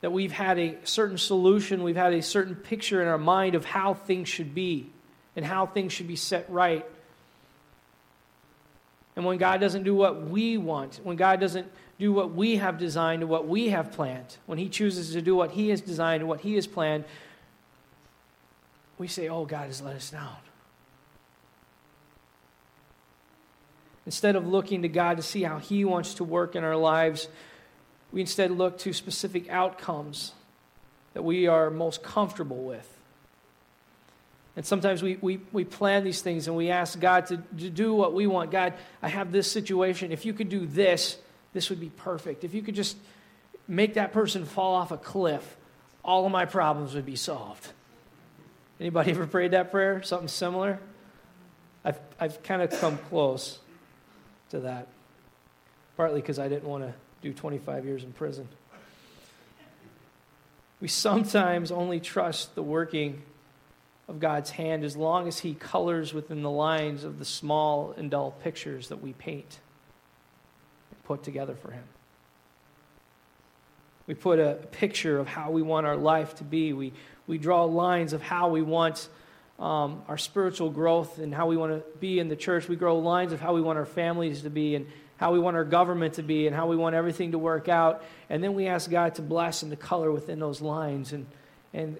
that 0.00 0.12
we've 0.12 0.32
had 0.32 0.58
a 0.58 0.78
certain 0.84 1.18
solution, 1.18 1.82
we've 1.82 1.96
had 1.96 2.14
a 2.14 2.22
certain 2.22 2.54
picture 2.54 3.02
in 3.02 3.08
our 3.08 3.18
mind 3.18 3.54
of 3.54 3.64
how 3.64 3.94
things 3.94 4.28
should 4.28 4.54
be 4.54 4.90
and 5.36 5.44
how 5.44 5.66
things 5.66 5.92
should 5.92 6.08
be 6.08 6.16
set 6.16 6.48
right. 6.50 6.86
And 9.16 9.24
when 9.24 9.38
God 9.38 9.60
doesn't 9.60 9.82
do 9.82 9.94
what 9.94 10.28
we 10.28 10.56
want, 10.56 11.00
when 11.02 11.16
God 11.16 11.40
doesn't 11.40 11.70
do 11.98 12.12
what 12.12 12.34
we 12.34 12.56
have 12.56 12.78
designed 12.78 13.22
and 13.22 13.30
what 13.30 13.46
we 13.46 13.68
have 13.68 13.92
planned, 13.92 14.36
when 14.46 14.58
He 14.58 14.68
chooses 14.68 15.12
to 15.12 15.20
do 15.20 15.36
what 15.36 15.50
He 15.50 15.68
has 15.68 15.82
designed 15.82 16.22
and 16.22 16.28
what 16.28 16.40
He 16.40 16.54
has 16.54 16.66
planned, 16.66 17.04
we 18.96 19.06
say, 19.06 19.28
Oh, 19.28 19.44
God 19.44 19.66
has 19.66 19.82
let 19.82 19.96
us 19.96 20.10
down. 20.10 20.36
Instead 24.06 24.36
of 24.36 24.46
looking 24.46 24.82
to 24.82 24.88
God 24.88 25.18
to 25.18 25.22
see 25.22 25.42
how 25.42 25.58
He 25.58 25.84
wants 25.84 26.14
to 26.14 26.24
work 26.24 26.56
in 26.56 26.64
our 26.64 26.76
lives, 26.76 27.28
we 28.12 28.20
instead 28.20 28.50
look 28.50 28.78
to 28.78 28.92
specific 28.92 29.48
outcomes 29.48 30.32
that 31.14 31.22
we 31.22 31.46
are 31.46 31.70
most 31.70 32.02
comfortable 32.02 32.64
with. 32.64 32.86
And 34.56 34.66
sometimes 34.66 35.02
we, 35.02 35.16
we, 35.20 35.40
we 35.52 35.64
plan 35.64 36.04
these 36.04 36.22
things 36.22 36.48
and 36.48 36.56
we 36.56 36.70
ask 36.70 36.98
God 36.98 37.26
to, 37.26 37.36
to 37.36 37.70
do 37.70 37.94
what 37.94 38.12
we 38.12 38.26
want. 38.26 38.50
God, 38.50 38.74
I 39.02 39.08
have 39.08 39.32
this 39.32 39.50
situation. 39.50 40.12
If 40.12 40.26
you 40.26 40.32
could 40.32 40.48
do 40.48 40.66
this, 40.66 41.16
this 41.52 41.70
would 41.70 41.80
be 41.80 41.90
perfect. 41.90 42.44
If 42.44 42.52
you 42.52 42.62
could 42.62 42.74
just 42.74 42.96
make 43.68 43.94
that 43.94 44.12
person 44.12 44.44
fall 44.44 44.74
off 44.74 44.90
a 44.90 44.96
cliff, 44.96 45.56
all 46.04 46.26
of 46.26 46.32
my 46.32 46.44
problems 46.44 46.94
would 46.94 47.06
be 47.06 47.16
solved. 47.16 47.68
Anybody 48.80 49.12
ever 49.12 49.26
prayed 49.26 49.52
that 49.52 49.70
prayer? 49.70 50.02
Something 50.02 50.28
similar? 50.28 50.80
I've, 51.84 52.00
I've 52.18 52.42
kind 52.42 52.62
of 52.62 52.70
come 52.80 52.98
close 52.98 53.58
to 54.50 54.60
that. 54.60 54.88
Partly 55.96 56.20
because 56.20 56.38
I 56.38 56.48
didn't 56.48 56.68
want 56.68 56.84
to 56.84 56.94
do 57.22 57.32
25 57.32 57.84
years 57.84 58.04
in 58.04 58.12
prison. 58.12 58.48
We 60.80 60.88
sometimes 60.88 61.70
only 61.70 62.00
trust 62.00 62.54
the 62.54 62.62
working 62.62 63.22
of 64.08 64.18
God's 64.18 64.50
hand 64.50 64.82
as 64.82 64.96
long 64.96 65.28
as 65.28 65.38
He 65.38 65.54
colors 65.54 66.14
within 66.14 66.42
the 66.42 66.50
lines 66.50 67.04
of 67.04 67.18
the 67.18 67.24
small 67.24 67.94
and 67.96 68.10
dull 68.10 68.30
pictures 68.30 68.88
that 68.88 69.02
we 69.02 69.12
paint 69.12 69.60
and 70.90 71.04
put 71.04 71.22
together 71.22 71.54
for 71.54 71.70
Him. 71.70 71.84
We 74.06 74.14
put 74.14 74.40
a 74.40 74.54
picture 74.72 75.18
of 75.18 75.28
how 75.28 75.50
we 75.50 75.62
want 75.62 75.86
our 75.86 75.96
life 75.96 76.36
to 76.36 76.44
be. 76.44 76.72
We, 76.72 76.92
we 77.26 77.38
draw 77.38 77.64
lines 77.64 78.12
of 78.12 78.22
how 78.22 78.48
we 78.48 78.62
want 78.62 79.08
um, 79.60 80.02
our 80.08 80.18
spiritual 80.18 80.70
growth 80.70 81.18
and 81.18 81.34
how 81.34 81.46
we 81.46 81.56
want 81.56 81.72
to 81.72 81.98
be 81.98 82.18
in 82.18 82.28
the 82.28 82.34
church. 82.34 82.66
We 82.66 82.76
grow 82.76 82.98
lines 82.98 83.32
of 83.32 83.40
how 83.40 83.54
we 83.54 83.60
want 83.60 83.78
our 83.78 83.86
families 83.86 84.42
to 84.42 84.50
be 84.50 84.74
and 84.74 84.86
how 85.20 85.32
we 85.32 85.38
want 85.38 85.54
our 85.54 85.66
government 85.66 86.14
to 86.14 86.22
be 86.22 86.46
and 86.46 86.56
how 86.56 86.66
we 86.66 86.76
want 86.76 86.94
everything 86.94 87.32
to 87.32 87.38
work 87.38 87.68
out. 87.68 88.02
And 88.30 88.42
then 88.42 88.54
we 88.54 88.68
ask 88.68 88.90
God 88.90 89.16
to 89.16 89.22
bless 89.22 89.62
and 89.62 89.70
to 89.70 89.76
color 89.76 90.10
within 90.10 90.40
those 90.40 90.62
lines. 90.62 91.12
And, 91.12 91.26
and 91.74 91.98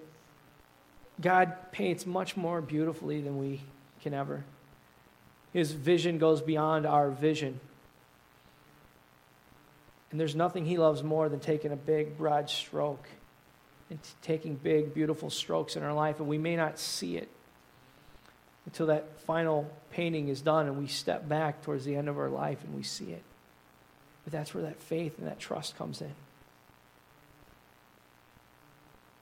God 1.21 1.53
paints 1.71 2.07
much 2.07 2.35
more 2.35 2.61
beautifully 2.61 3.21
than 3.21 3.37
we 3.37 3.61
can 4.01 4.15
ever. 4.15 4.43
His 5.53 5.71
vision 5.71 6.17
goes 6.17 6.41
beyond 6.41 6.87
our 6.87 7.11
vision. 7.11 7.59
And 10.09 10.19
there's 10.19 10.35
nothing 10.35 10.65
he 10.65 10.79
loves 10.79 11.03
more 11.03 11.29
than 11.29 11.39
taking 11.39 11.71
a 11.71 11.75
big, 11.75 12.17
broad 12.17 12.49
stroke 12.49 13.07
and 13.91 14.01
t- 14.01 14.09
taking 14.23 14.55
big, 14.55 14.95
beautiful 14.95 15.29
strokes 15.29 15.75
in 15.75 15.83
our 15.83 15.93
life. 15.93 16.17
And 16.19 16.27
we 16.27 16.39
may 16.39 16.55
not 16.55 16.79
see 16.79 17.17
it 17.17 17.29
until 18.71 18.87
that 18.87 19.19
final 19.21 19.69
painting 19.91 20.29
is 20.29 20.41
done 20.41 20.67
and 20.67 20.77
we 20.77 20.87
step 20.87 21.27
back 21.27 21.61
towards 21.61 21.83
the 21.83 21.95
end 21.95 22.07
of 22.07 22.17
our 22.17 22.29
life 22.29 22.63
and 22.63 22.73
we 22.73 22.83
see 22.83 23.11
it. 23.11 23.21
But 24.23 24.31
that's 24.31 24.53
where 24.53 24.63
that 24.63 24.79
faith 24.79 25.17
and 25.17 25.27
that 25.27 25.39
trust 25.39 25.77
comes 25.77 26.01
in. 26.01 26.13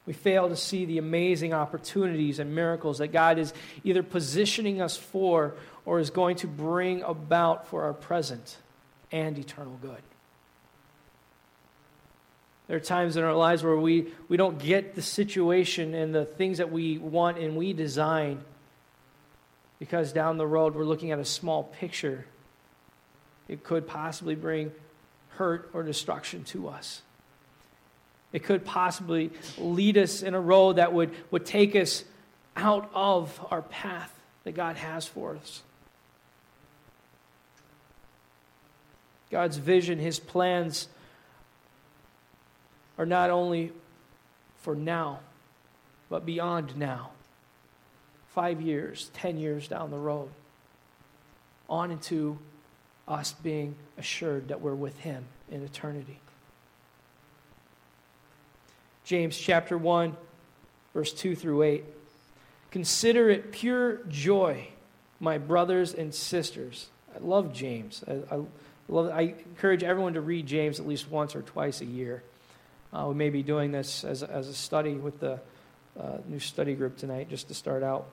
We 0.05 0.13
fail 0.13 0.49
to 0.49 0.55
see 0.55 0.85
the 0.85 0.97
amazing 0.97 1.53
opportunities 1.53 2.39
and 2.39 2.53
miracles 2.53 2.99
that 2.99 3.09
God 3.09 3.39
is 3.39 3.53
either 3.83 4.03
positioning 4.03 4.81
us 4.81 4.97
for 4.97 5.55
or 5.85 5.99
is 5.99 6.09
going 6.11 6.37
to 6.37 6.47
bring 6.47 7.01
about 7.01 7.67
for 7.67 7.83
our 7.83 7.93
present 7.93 8.57
and 9.11 9.37
eternal 9.37 9.77
good. 9.81 10.01
There 12.67 12.77
are 12.77 12.81
times 12.81 13.17
in 13.17 13.23
our 13.23 13.35
lives 13.35 13.63
where 13.63 13.75
we, 13.75 14.13
we 14.27 14.37
don't 14.37 14.59
get 14.59 14.93
the 14.93 15.01
situation 15.01 15.95
and 15.95 16.13
the 16.13 16.25
things 16.25 16.59
that 16.59 16.71
we 16.71 16.99
want 16.99 17.39
and 17.39 17.55
we 17.55 17.73
design 17.73 18.43
because 19.79 20.11
down 20.11 20.37
the 20.37 20.45
road 20.45 20.75
we're 20.75 20.83
looking 20.83 21.11
at 21.11 21.19
a 21.19 21.25
small 21.25 21.63
picture. 21.63 22.25
It 23.47 23.63
could 23.63 23.87
possibly 23.87 24.35
bring 24.35 24.71
hurt 25.29 25.69
or 25.73 25.83
destruction 25.83 26.43
to 26.45 26.67
us. 26.67 27.01
It 28.31 28.43
could 28.43 28.63
possibly 28.63 29.31
lead 29.57 29.97
us 29.97 30.21
in 30.21 30.35
a 30.35 30.39
road 30.39 30.75
that 30.75 30.93
would, 30.93 31.15
would 31.31 31.45
take 31.45 31.75
us 31.75 32.03
out 32.55 32.91
of 32.93 33.43
our 33.49 33.63
path 33.63 34.13
that 34.43 34.51
God 34.51 34.75
has 34.75 35.07
for 35.07 35.35
us. 35.35 35.63
God's 39.31 39.57
vision, 39.57 39.97
His 39.97 40.19
plans 40.19 40.87
are 42.97 43.05
not 43.05 43.29
only 43.29 43.71
for 44.57 44.75
now, 44.75 45.21
but 46.09 46.25
beyond 46.25 46.75
now 46.75 47.11
five 48.39 48.61
years, 48.61 49.11
ten 49.13 49.37
years 49.37 49.67
down 49.67 49.91
the 49.91 49.97
road, 49.97 50.29
on 51.69 51.91
into 51.91 52.39
us 53.05 53.33
being 53.43 53.75
assured 53.97 54.47
that 54.47 54.61
we're 54.61 54.73
with 54.73 54.97
Him 54.99 55.25
in 55.51 55.61
eternity. 55.61 56.21
James 59.03 59.37
chapter 59.37 59.77
1, 59.77 60.15
verse 60.93 61.11
2 61.11 61.35
through 61.35 61.63
8. 61.63 61.83
Consider 62.71 63.29
it 63.29 63.51
pure 63.51 64.05
joy, 64.07 64.69
my 65.19 65.37
brothers 65.37 65.93
and 65.93 66.15
sisters. 66.15 66.87
I 67.13 67.19
love 67.19 67.51
James. 67.51 68.05
I, 68.07 68.35
I, 68.35 68.39
love, 68.87 69.11
I 69.11 69.33
encourage 69.49 69.83
everyone 69.83 70.13
to 70.13 70.21
read 70.21 70.47
James 70.47 70.79
at 70.79 70.87
least 70.87 71.11
once 71.11 71.35
or 71.35 71.41
twice 71.41 71.81
a 71.81 71.85
year. 71.85 72.23
Uh, 72.93 73.07
we 73.09 73.15
may 73.15 73.31
be 73.31 73.43
doing 73.43 73.73
this 73.73 74.05
as, 74.05 74.23
as 74.23 74.47
a 74.47 74.53
study 74.53 74.93
with 74.93 75.19
the 75.19 75.41
uh, 75.99 76.19
new 76.25 76.39
study 76.39 76.73
group 76.73 76.95
tonight, 76.95 77.29
just 77.29 77.49
to 77.49 77.53
start 77.53 77.83
out. 77.83 78.07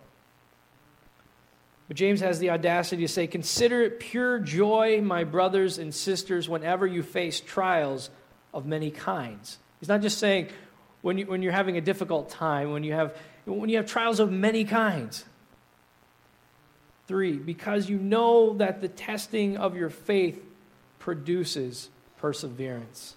But 1.89 1.97
James 1.97 2.21
has 2.21 2.39
the 2.39 2.51
audacity 2.51 3.03
to 3.03 3.09
say, 3.09 3.27
Consider 3.27 3.83
it 3.83 4.01
pure 4.01 4.39
joy, 4.39 5.01
my 5.01 5.25
brothers 5.25 5.79
and 5.79 5.95
sisters, 5.95 6.49
whenever 6.49 6.87
you 6.87 7.03
face 7.03 7.41
trials 7.41 8.11
of 8.53 8.67
many 8.67 8.91
kinds. 8.91 9.59
He's 9.81 9.89
not 9.89 10.03
just 10.03 10.19
saying 10.19 10.49
when, 11.03 11.19
you, 11.19 11.27
when 11.27 11.43
you're 11.43 11.53
having 11.53 11.77
a 11.77 11.81
difficult 11.81 12.31
time, 12.31 12.73
when 12.73 12.83
you, 12.83 12.93
have, 12.95 13.17
when 13.45 13.69
you 13.69 13.77
have 13.77 13.87
trials 13.87 14.19
of 14.19 14.33
many 14.33 14.65
kinds. 14.65 15.25
Three, 17.07 17.35
because 17.35 17.89
you 17.89 17.99
know 17.99 18.55
that 18.55 18.81
the 18.81 18.89
testing 18.89 19.57
of 19.57 19.77
your 19.77 19.91
faith 19.91 20.43
produces 20.99 21.89
perseverance. 22.17 23.15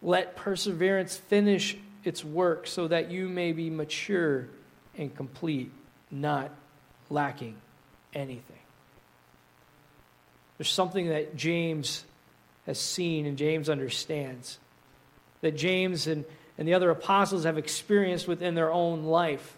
Let 0.00 0.36
perseverance 0.36 1.16
finish 1.16 1.76
its 2.04 2.24
work 2.24 2.68
so 2.68 2.86
that 2.86 3.10
you 3.10 3.28
may 3.28 3.50
be 3.50 3.70
mature 3.70 4.46
and 4.96 5.14
complete, 5.14 5.72
not 6.10 6.50
lacking 7.10 7.56
anything. 8.14 8.56
There's 10.56 10.70
something 10.70 11.08
that 11.08 11.36
James 11.36 12.04
has 12.66 12.78
seen 12.78 13.26
and 13.26 13.38
James 13.38 13.68
understands, 13.70 14.58
that 15.40 15.56
James 15.56 16.06
and, 16.06 16.24
and 16.58 16.66
the 16.66 16.74
other 16.74 16.90
apostles 16.90 17.44
have 17.44 17.56
experienced 17.56 18.26
within 18.26 18.54
their 18.54 18.72
own 18.72 19.04
life. 19.04 19.56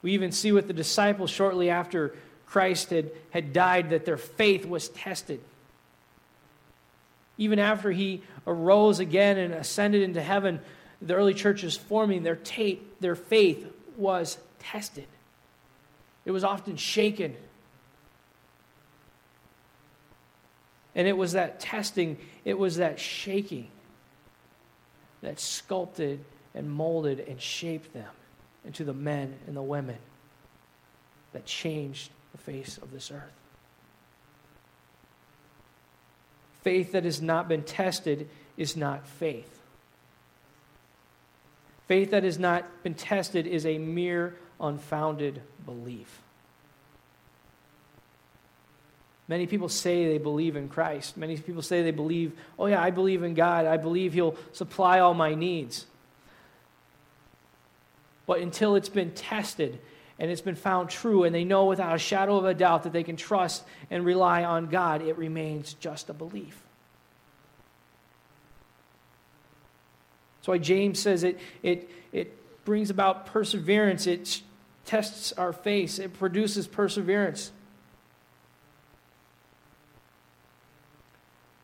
We 0.00 0.12
even 0.12 0.32
see 0.32 0.52
with 0.52 0.66
the 0.66 0.72
disciples 0.72 1.30
shortly 1.30 1.70
after 1.70 2.14
Christ 2.46 2.90
had, 2.90 3.10
had 3.30 3.52
died 3.52 3.90
that 3.90 4.04
their 4.04 4.16
faith 4.16 4.64
was 4.64 4.88
tested. 4.90 5.40
Even 7.36 7.58
after 7.58 7.90
he 7.90 8.22
arose 8.46 9.00
again 9.00 9.38
and 9.38 9.52
ascended 9.54 10.02
into 10.02 10.22
heaven, 10.22 10.60
the 11.02 11.14
early 11.14 11.34
church 11.34 11.64
is 11.64 11.76
forming, 11.76 12.22
their, 12.22 12.36
tape, 12.36 13.00
their 13.00 13.16
faith 13.16 13.66
was 13.96 14.38
tested. 14.60 15.06
It 16.24 16.30
was 16.30 16.44
often 16.44 16.76
shaken. 16.76 17.36
And 20.94 21.06
it 21.08 21.16
was 21.16 21.32
that 21.32 21.60
testing, 21.60 22.18
it 22.44 22.58
was 22.58 22.76
that 22.76 22.98
shaking 22.98 23.68
that 25.22 25.40
sculpted 25.40 26.24
and 26.54 26.70
molded 26.70 27.20
and 27.20 27.40
shaped 27.40 27.92
them 27.92 28.10
into 28.64 28.84
the 28.84 28.92
men 28.92 29.34
and 29.46 29.56
the 29.56 29.62
women 29.62 29.98
that 31.32 31.44
changed 31.44 32.10
the 32.32 32.38
face 32.38 32.78
of 32.78 32.92
this 32.92 33.10
earth. 33.10 33.32
Faith 36.62 36.92
that 36.92 37.04
has 37.04 37.20
not 37.20 37.48
been 37.48 37.62
tested 37.62 38.28
is 38.56 38.76
not 38.76 39.06
faith. 39.06 39.53
Faith 41.86 42.10
that 42.12 42.24
has 42.24 42.38
not 42.38 42.82
been 42.82 42.94
tested 42.94 43.46
is 43.46 43.66
a 43.66 43.78
mere 43.78 44.36
unfounded 44.60 45.42
belief. 45.66 46.20
Many 49.26 49.46
people 49.46 49.68
say 49.68 50.06
they 50.06 50.18
believe 50.18 50.54
in 50.54 50.68
Christ. 50.68 51.16
Many 51.16 51.36
people 51.38 51.62
say 51.62 51.82
they 51.82 51.90
believe, 51.90 52.32
oh, 52.58 52.66
yeah, 52.66 52.82
I 52.82 52.90
believe 52.90 53.22
in 53.22 53.34
God. 53.34 53.64
I 53.64 53.78
believe 53.78 54.12
He'll 54.12 54.36
supply 54.52 55.00
all 55.00 55.14
my 55.14 55.34
needs. 55.34 55.86
But 58.26 58.40
until 58.40 58.74
it's 58.74 58.88
been 58.88 59.12
tested 59.12 59.78
and 60.18 60.30
it's 60.30 60.40
been 60.40 60.54
found 60.54 60.90
true, 60.90 61.24
and 61.24 61.34
they 61.34 61.44
know 61.44 61.64
without 61.64 61.94
a 61.94 61.98
shadow 61.98 62.36
of 62.36 62.44
a 62.44 62.54
doubt 62.54 62.84
that 62.84 62.92
they 62.92 63.02
can 63.02 63.16
trust 63.16 63.64
and 63.90 64.04
rely 64.04 64.44
on 64.44 64.66
God, 64.66 65.02
it 65.02 65.18
remains 65.18 65.74
just 65.74 66.08
a 66.08 66.14
belief. 66.14 66.63
That's 70.44 70.48
why 70.48 70.58
James 70.58 70.98
says 70.98 71.24
it, 71.24 71.40
it, 71.62 71.88
it 72.12 72.66
brings 72.66 72.90
about 72.90 73.24
perseverance, 73.24 74.06
it 74.06 74.42
tests 74.84 75.32
our 75.32 75.54
faith, 75.54 75.98
it 75.98 76.12
produces 76.12 76.66
perseverance. 76.66 77.50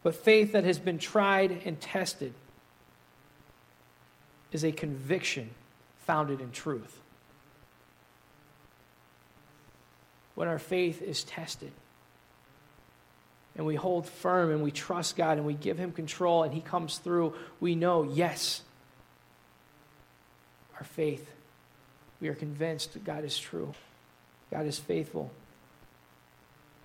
But 0.03 0.15
faith 0.15 0.53
that 0.53 0.65
has 0.65 0.79
been 0.79 0.99
tried 0.99 1.61
and 1.67 1.79
tested 1.79 2.33
is 4.51 4.65
a 4.65 4.73
conviction 4.73 5.51
founded 6.07 6.41
in 6.41 6.51
truth. 6.51 7.03
When 10.35 10.49
our 10.49 10.59
faith 10.59 11.03
is 11.03 11.23
tested 11.25 11.73
and 13.55 13.67
we 13.67 13.75
hold 13.75 14.09
firm 14.09 14.51
and 14.51 14.63
we 14.63 14.71
trust 14.71 15.19
God 15.19 15.37
and 15.37 15.47
we 15.47 15.53
give 15.53 15.77
Him 15.77 15.93
control 15.93 16.45
and 16.45 16.55
He 16.55 16.63
comes 16.63 16.97
through, 16.97 17.35
we 17.61 17.75
know, 17.75 18.05
yes, 18.05 18.63
our 20.81 20.85
faith, 20.87 21.31
we 22.21 22.29
are 22.29 22.35
convinced 22.35 22.95
that 22.95 23.05
God 23.05 23.25
is 23.25 23.39
true, 23.39 23.75
God 24.51 24.67
is 24.67 24.79
faithful. 24.79 25.31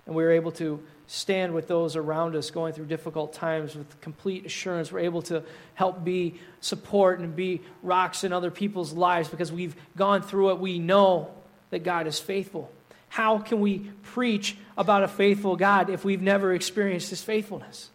And 0.04 0.14
we 0.14 0.22
are 0.22 0.30
able 0.30 0.52
to 0.52 0.80
stand 1.08 1.52
with 1.52 1.66
those 1.66 1.96
around 1.96 2.36
us 2.36 2.52
going 2.52 2.72
through 2.74 2.86
difficult 2.86 3.32
times 3.32 3.74
with 3.74 4.00
complete 4.00 4.46
assurance. 4.46 4.92
We're 4.92 5.00
able 5.00 5.22
to 5.22 5.42
help 5.74 6.04
be 6.04 6.38
support 6.60 7.18
and 7.18 7.34
be 7.34 7.60
rocks 7.82 8.22
in 8.22 8.32
other 8.32 8.52
people's 8.52 8.92
lives 8.92 9.28
because 9.28 9.50
we've 9.50 9.74
gone 9.96 10.22
through 10.22 10.50
it. 10.50 10.58
We 10.60 10.78
know 10.78 11.32
that 11.70 11.80
God 11.80 12.06
is 12.06 12.20
faithful. 12.20 12.70
How 13.08 13.38
can 13.38 13.60
we 13.60 13.90
preach 14.02 14.56
about 14.76 15.02
a 15.02 15.08
faithful 15.08 15.56
God 15.56 15.90
if 15.90 16.04
we've 16.04 16.22
never 16.22 16.54
experienced 16.54 17.10
his 17.10 17.22
faithfulness? 17.22 17.90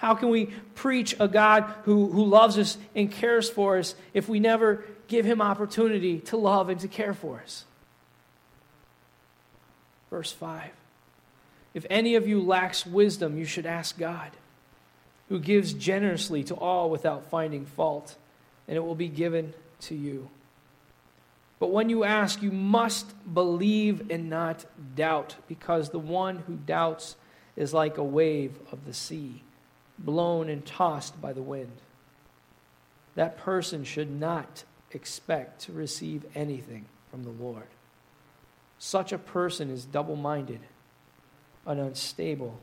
How 0.00 0.14
can 0.14 0.30
we 0.30 0.46
preach 0.76 1.14
a 1.20 1.28
God 1.28 1.64
who, 1.82 2.10
who 2.10 2.24
loves 2.24 2.56
us 2.56 2.78
and 2.96 3.12
cares 3.12 3.50
for 3.50 3.76
us 3.76 3.94
if 4.14 4.30
we 4.30 4.40
never 4.40 4.82
give 5.08 5.26
him 5.26 5.42
opportunity 5.42 6.20
to 6.20 6.38
love 6.38 6.70
and 6.70 6.80
to 6.80 6.88
care 6.88 7.12
for 7.12 7.38
us? 7.40 7.66
Verse 10.08 10.32
5 10.32 10.70
If 11.74 11.84
any 11.90 12.14
of 12.14 12.26
you 12.26 12.40
lacks 12.40 12.86
wisdom, 12.86 13.36
you 13.36 13.44
should 13.44 13.66
ask 13.66 13.98
God, 13.98 14.30
who 15.28 15.38
gives 15.38 15.74
generously 15.74 16.44
to 16.44 16.54
all 16.54 16.88
without 16.88 17.28
finding 17.28 17.66
fault, 17.66 18.16
and 18.66 18.78
it 18.78 18.80
will 18.80 18.94
be 18.94 19.08
given 19.08 19.52
to 19.80 19.94
you. 19.94 20.30
But 21.58 21.72
when 21.72 21.90
you 21.90 22.04
ask, 22.04 22.40
you 22.40 22.52
must 22.52 23.12
believe 23.34 24.10
and 24.10 24.30
not 24.30 24.64
doubt, 24.96 25.36
because 25.46 25.90
the 25.90 25.98
one 25.98 26.38
who 26.46 26.56
doubts 26.56 27.16
is 27.54 27.74
like 27.74 27.98
a 27.98 28.02
wave 28.02 28.58
of 28.72 28.86
the 28.86 28.94
sea 28.94 29.42
blown 30.00 30.48
and 30.48 30.64
tossed 30.64 31.20
by 31.20 31.32
the 31.32 31.42
wind. 31.42 31.72
That 33.14 33.38
person 33.38 33.84
should 33.84 34.10
not 34.10 34.64
expect 34.92 35.62
to 35.62 35.72
receive 35.72 36.24
anything 36.34 36.86
from 37.10 37.22
the 37.22 37.30
Lord. 37.30 37.66
Such 38.78 39.12
a 39.12 39.18
person 39.18 39.70
is 39.70 39.84
double 39.84 40.16
minded 40.16 40.60
and 41.66 41.78
unstable 41.78 42.58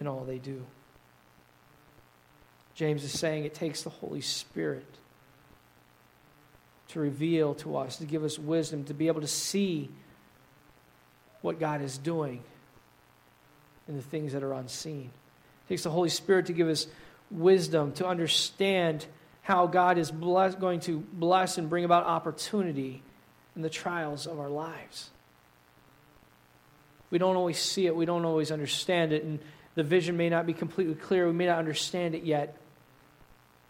in 0.00 0.06
all 0.06 0.24
they 0.24 0.38
do. 0.38 0.64
James 2.74 3.04
is 3.04 3.16
saying 3.18 3.44
it 3.44 3.54
takes 3.54 3.82
the 3.82 3.90
Holy 3.90 4.22
Spirit 4.22 4.86
to 6.88 7.00
reveal 7.00 7.54
to 7.56 7.76
us, 7.76 7.96
to 7.98 8.04
give 8.04 8.24
us 8.24 8.38
wisdom, 8.38 8.84
to 8.84 8.94
be 8.94 9.08
able 9.08 9.20
to 9.20 9.26
see 9.26 9.90
what 11.42 11.60
God 11.60 11.82
is 11.82 11.98
doing 11.98 12.42
in 13.88 13.96
the 13.96 14.02
things 14.02 14.32
that 14.32 14.42
are 14.42 14.54
unseen. 14.54 15.10
Takes 15.72 15.84
the 15.84 15.90
Holy 15.90 16.10
Spirit 16.10 16.44
to 16.46 16.52
give 16.52 16.68
us 16.68 16.86
wisdom 17.30 17.92
to 17.92 18.06
understand 18.06 19.06
how 19.40 19.66
God 19.66 19.96
is 19.96 20.10
bless, 20.10 20.54
going 20.54 20.80
to 20.80 20.98
bless 21.14 21.56
and 21.56 21.70
bring 21.70 21.86
about 21.86 22.04
opportunity 22.04 23.02
in 23.56 23.62
the 23.62 23.70
trials 23.70 24.26
of 24.26 24.38
our 24.38 24.50
lives. 24.50 25.08
We 27.08 27.16
don't 27.16 27.36
always 27.36 27.58
see 27.58 27.86
it, 27.86 27.96
we 27.96 28.04
don't 28.04 28.26
always 28.26 28.52
understand 28.52 29.14
it, 29.14 29.24
and 29.24 29.38
the 29.74 29.82
vision 29.82 30.18
may 30.18 30.28
not 30.28 30.44
be 30.44 30.52
completely 30.52 30.94
clear, 30.94 31.26
we 31.26 31.32
may 31.32 31.46
not 31.46 31.58
understand 31.58 32.14
it 32.14 32.24
yet. 32.24 32.54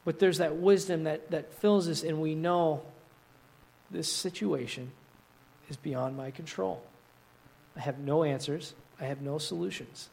But 0.04 0.18
there's 0.18 0.38
that 0.38 0.56
wisdom 0.56 1.04
that, 1.04 1.30
that 1.30 1.54
fills 1.54 1.88
us, 1.88 2.02
and 2.02 2.20
we 2.20 2.34
know 2.34 2.82
this 3.92 4.12
situation 4.12 4.90
is 5.70 5.76
beyond 5.76 6.16
my 6.16 6.32
control. 6.32 6.82
I 7.76 7.80
have 7.82 8.00
no 8.00 8.24
answers, 8.24 8.74
I 9.00 9.04
have 9.04 9.22
no 9.22 9.38
solutions. 9.38 10.08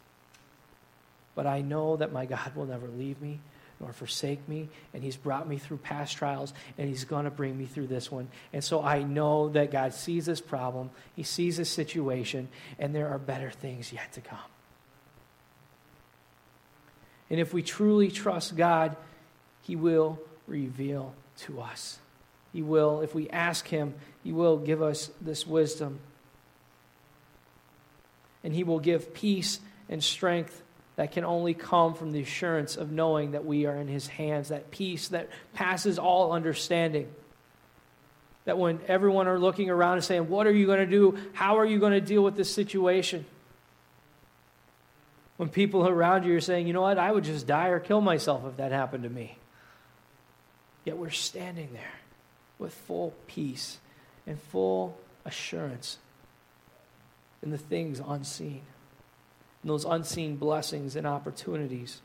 But 1.40 1.48
I 1.48 1.62
know 1.62 1.96
that 1.96 2.12
my 2.12 2.26
God 2.26 2.54
will 2.54 2.66
never 2.66 2.90
leave 2.90 3.22
me 3.22 3.40
nor 3.80 3.94
forsake 3.94 4.46
me, 4.50 4.68
and 4.94 5.02
He's 5.02 5.16
brought 5.16 5.48
me 5.48 5.58
through 5.58 5.78
past 5.78 6.18
trials, 6.18 6.54
and 6.78 6.90
He's 6.90 7.06
going 7.06 7.24
to 7.24 7.32
bring 7.32 7.58
me 7.58 7.64
through 7.64 7.88
this 7.88 8.12
one. 8.12 8.28
And 8.52 8.62
so 8.62 8.84
I 8.84 9.04
know 9.04 9.48
that 9.48 9.72
God 9.72 9.94
sees 9.94 10.26
this 10.26 10.42
problem, 10.42 10.90
He 11.16 11.24
sees 11.24 11.56
this 11.56 11.70
situation, 11.70 12.50
and 12.78 12.94
there 12.94 13.08
are 13.08 13.18
better 13.18 13.52
things 13.52 13.94
yet 13.94 14.12
to 14.12 14.20
come. 14.20 14.38
And 17.30 17.40
if 17.40 17.54
we 17.54 17.64
truly 17.64 18.12
trust 18.12 18.58
God, 18.58 18.98
He 19.62 19.78
will 19.78 20.20
reveal 20.46 21.14
to 21.44 21.62
us. 21.62 22.00
He 22.52 22.62
will, 22.62 23.00
if 23.00 23.16
we 23.16 23.30
ask 23.30 23.66
Him, 23.66 23.94
He 24.26 24.34
will 24.34 24.58
give 24.58 24.82
us 24.82 25.10
this 25.22 25.48
wisdom. 25.48 26.02
And 28.44 28.54
He 28.54 28.66
will 28.66 28.82
give 28.82 29.14
peace 29.14 29.62
and 29.88 30.04
strength 30.04 30.64
that 31.00 31.14
can 31.14 31.24
only 31.24 31.54
come 31.54 31.94
from 31.94 32.12
the 32.12 32.20
assurance 32.20 32.76
of 32.76 32.92
knowing 32.92 33.32
that 33.32 33.46
we 33.46 33.66
are 33.66 33.78
in 33.78 33.88
His 33.88 34.06
hands, 34.06 34.50
that 34.50 34.70
peace 34.70 35.08
that 35.08 35.30
passes 35.54 35.98
all 35.98 36.34
understanding. 36.34 37.08
That 38.44 38.58
when 38.58 38.82
everyone 38.86 39.30
are 39.30 39.40
looking 39.40 39.70
around 39.70 39.94
and 39.94 40.04
saying, 40.04 40.28
What 40.28 40.46
are 40.46 40.52
you 40.52 40.66
going 40.66 40.80
to 40.80 40.86
do? 40.86 41.18
How 41.32 41.60
are 41.60 41.66
you 41.66 41.80
going 41.80 41.94
to 41.94 42.02
deal 42.02 42.22
with 42.22 42.36
this 42.36 42.54
situation? 42.54 43.24
When 45.38 45.48
people 45.48 45.88
around 45.88 46.26
you 46.26 46.36
are 46.36 46.42
saying, 46.42 46.68
You 46.68 46.74
know 46.74 46.82
what? 46.82 46.98
I 46.98 47.10
would 47.10 47.24
just 47.24 47.48
die 47.48 47.70
or 47.70 47.80
kill 47.80 48.02
myself 48.02 48.44
if 48.46 48.58
that 48.58 48.74
happened 48.74 49.04
to 49.04 49.10
me. 49.10 49.38
Yet 50.84 50.98
we're 50.98 51.12
standing 51.12 51.70
there 51.72 52.00
with 52.58 52.74
full 52.74 53.14
peace 53.26 53.78
and 54.28 54.38
full 54.38 54.98
assurance 55.24 55.98
in 57.42 57.52
the 57.52 57.58
things 57.58 58.02
unseen 58.06 58.64
those 59.64 59.86
unseen 59.86 60.38
blessings 60.38 60.96
and 60.96 61.06
opportunities. 61.06 62.02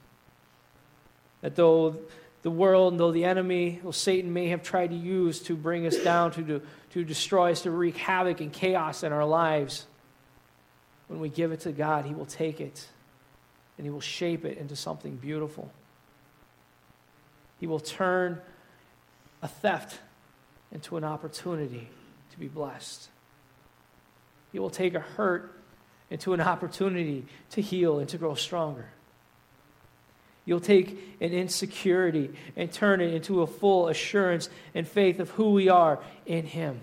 That 1.41 1.57
though 1.57 1.97
the 2.43 2.51
world, 2.51 2.99
though 2.99 3.13
the 3.13 3.25
enemy, 3.25 3.81
though 3.83 3.91
Satan 3.91 4.33
may 4.33 4.49
have 4.49 4.63
tried 4.63 4.91
to 4.91 4.97
use 4.97 5.41
to 5.43 5.57
bring 5.57 5.87
us 5.87 5.97
down, 5.97 6.31
to, 6.33 6.43
to, 6.45 6.63
to 6.91 7.05
destroy 7.05 7.53
us, 7.53 7.63
to 7.63 7.71
wreak 7.71 7.97
havoc 7.97 8.41
and 8.41 8.53
chaos 8.53 9.03
in 9.03 9.13
our 9.13 9.25
lives, 9.25 9.87
when 11.09 11.21
we 11.21 11.29
give 11.29 11.53
it 11.53 11.61
to 11.61 11.73
God, 11.73 12.05
He 12.05 12.15
will 12.15 12.27
take 12.27 12.61
it 12.61 12.89
and 13.79 13.87
He 13.87 13.91
will 13.91 14.01
shape 14.01 14.45
it 14.45 14.59
into 14.59 14.77
something 14.77 15.17
beautiful. 15.17 15.71
He 17.61 17.67
will 17.67 17.81
turn 17.81 18.41
a 19.41 19.49
theft 19.49 19.99
into 20.73 20.97
an 20.97 21.05
opportunity 21.05 21.89
to 22.33 22.39
be 22.39 22.49
blessed. 22.49 23.09
He 24.53 24.59
will 24.59 24.71
take 24.71 24.95
a 24.95 25.01
hurt 25.01 25.55
into 26.15 26.33
an 26.33 26.41
opportunity 26.41 27.27
to 27.51 27.61
heal 27.61 27.99
and 27.99 28.09
to 28.09 28.17
grow 28.17 28.37
stronger. 28.37 28.87
You'll 30.45 30.61
take 30.61 31.17
an 31.21 31.33
insecurity 31.33 32.31
and 32.55 32.71
turn 32.71 33.01
it 33.01 33.13
into 33.13 33.43
a 33.43 33.49
full 33.49 33.89
assurance 33.89 34.49
and 34.77 34.87
faith 34.87 35.19
of 35.19 35.31
who 35.31 35.51
we 35.51 35.69
are 35.69 35.99
in 36.25 36.47
Him, 36.47 36.83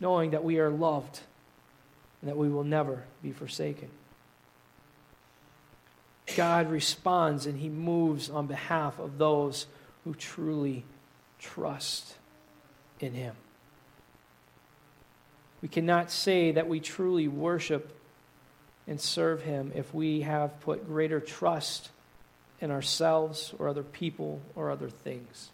knowing 0.00 0.32
that 0.32 0.42
we 0.42 0.58
are 0.58 0.68
loved 0.68 1.20
and 2.20 2.28
that 2.28 2.36
we 2.36 2.48
will 2.48 2.64
never 2.64 3.04
be 3.22 3.30
forsaken. 3.30 3.88
God 6.34 6.72
responds 6.72 7.46
and 7.46 7.56
He 7.56 7.68
moves 7.68 8.28
on 8.28 8.48
behalf 8.48 8.98
of 8.98 9.16
those 9.16 9.66
who 10.02 10.14
truly 10.14 10.82
trust 11.38 12.16
in 12.98 13.12
Him. 13.12 13.36
We 15.62 15.68
cannot 15.68 16.10
say 16.10 16.52
that 16.52 16.68
we 16.68 16.80
truly 16.80 17.28
worship 17.28 17.96
and 18.86 19.00
serve 19.00 19.42
Him 19.42 19.72
if 19.74 19.94
we 19.94 20.22
have 20.22 20.60
put 20.60 20.86
greater 20.86 21.20
trust 21.20 21.90
in 22.60 22.70
ourselves 22.70 23.54
or 23.58 23.68
other 23.68 23.84
people 23.84 24.40
or 24.56 24.70
other 24.70 24.90
things. 24.90 25.50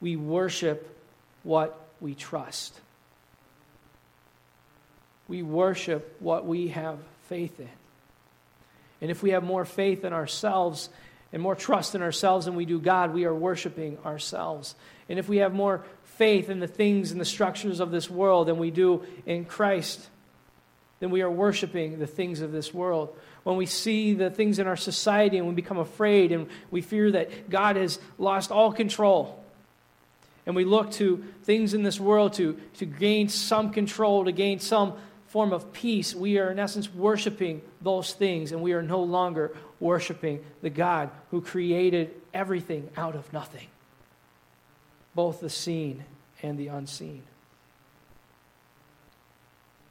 We 0.00 0.16
worship 0.16 0.94
what 1.42 1.78
we 2.00 2.14
trust. 2.14 2.78
We 5.26 5.42
worship 5.42 6.16
what 6.20 6.46
we 6.46 6.68
have 6.68 6.98
faith 7.28 7.58
in. 7.58 7.68
And 9.00 9.10
if 9.10 9.22
we 9.22 9.30
have 9.30 9.42
more 9.42 9.64
faith 9.64 10.04
in 10.04 10.12
ourselves 10.12 10.88
and 11.32 11.42
more 11.42 11.54
trust 11.54 11.94
in 11.94 12.02
ourselves 12.02 12.46
than 12.46 12.54
we 12.54 12.64
do 12.64 12.78
God, 12.78 13.12
we 13.12 13.24
are 13.24 13.34
worshiping 13.34 13.98
ourselves. 14.04 14.74
And 15.08 15.18
if 15.18 15.28
we 15.28 15.38
have 15.38 15.52
more 15.52 15.84
faith 16.16 16.48
in 16.48 16.60
the 16.60 16.66
things 16.66 17.12
and 17.12 17.20
the 17.20 17.24
structures 17.24 17.80
of 17.80 17.90
this 17.90 18.10
world 18.10 18.48
than 18.48 18.58
we 18.58 18.70
do 18.70 19.04
in 19.24 19.44
Christ, 19.44 20.08
then 21.00 21.10
we 21.10 21.22
are 21.22 21.30
worshiping 21.30 21.98
the 21.98 22.06
things 22.06 22.40
of 22.40 22.52
this 22.52 22.72
world. 22.72 23.14
When 23.42 23.56
we 23.56 23.66
see 23.66 24.14
the 24.14 24.30
things 24.30 24.58
in 24.58 24.66
our 24.66 24.76
society 24.76 25.38
and 25.38 25.46
we 25.46 25.54
become 25.54 25.78
afraid 25.78 26.32
and 26.32 26.48
we 26.70 26.80
fear 26.80 27.10
that 27.12 27.50
God 27.50 27.76
has 27.76 27.98
lost 28.18 28.50
all 28.50 28.72
control, 28.72 29.42
and 30.46 30.54
we 30.54 30.64
look 30.64 30.92
to 30.92 31.24
things 31.42 31.74
in 31.74 31.82
this 31.82 31.98
world 31.98 32.34
to, 32.34 32.58
to 32.74 32.86
gain 32.86 33.28
some 33.28 33.70
control, 33.70 34.24
to 34.24 34.32
gain 34.32 34.60
some 34.60 34.94
form 35.26 35.52
of 35.52 35.72
peace, 35.72 36.14
we 36.14 36.38
are 36.38 36.50
in 36.50 36.58
essence 36.58 36.92
worshiping 36.94 37.60
those 37.82 38.14
things, 38.14 38.52
and 38.52 38.62
we 38.62 38.72
are 38.72 38.82
no 38.82 39.02
longer 39.02 39.54
worshiping 39.80 40.42
the 40.62 40.70
God 40.70 41.10
who 41.30 41.40
created 41.40 42.14
everything 42.32 42.88
out 42.96 43.14
of 43.16 43.30
nothing, 43.32 43.66
both 45.16 45.40
the 45.40 45.50
seen 45.50 46.04
and 46.42 46.56
the 46.58 46.68
unseen. 46.68 47.22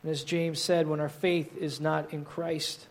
And 0.03 0.11
as 0.11 0.23
James 0.23 0.61
said, 0.61 0.87
when 0.87 0.99
our 0.99 1.09
faith 1.09 1.57
is 1.57 1.81
not 1.81 2.13
in 2.13 2.23
Christ, 2.23 2.85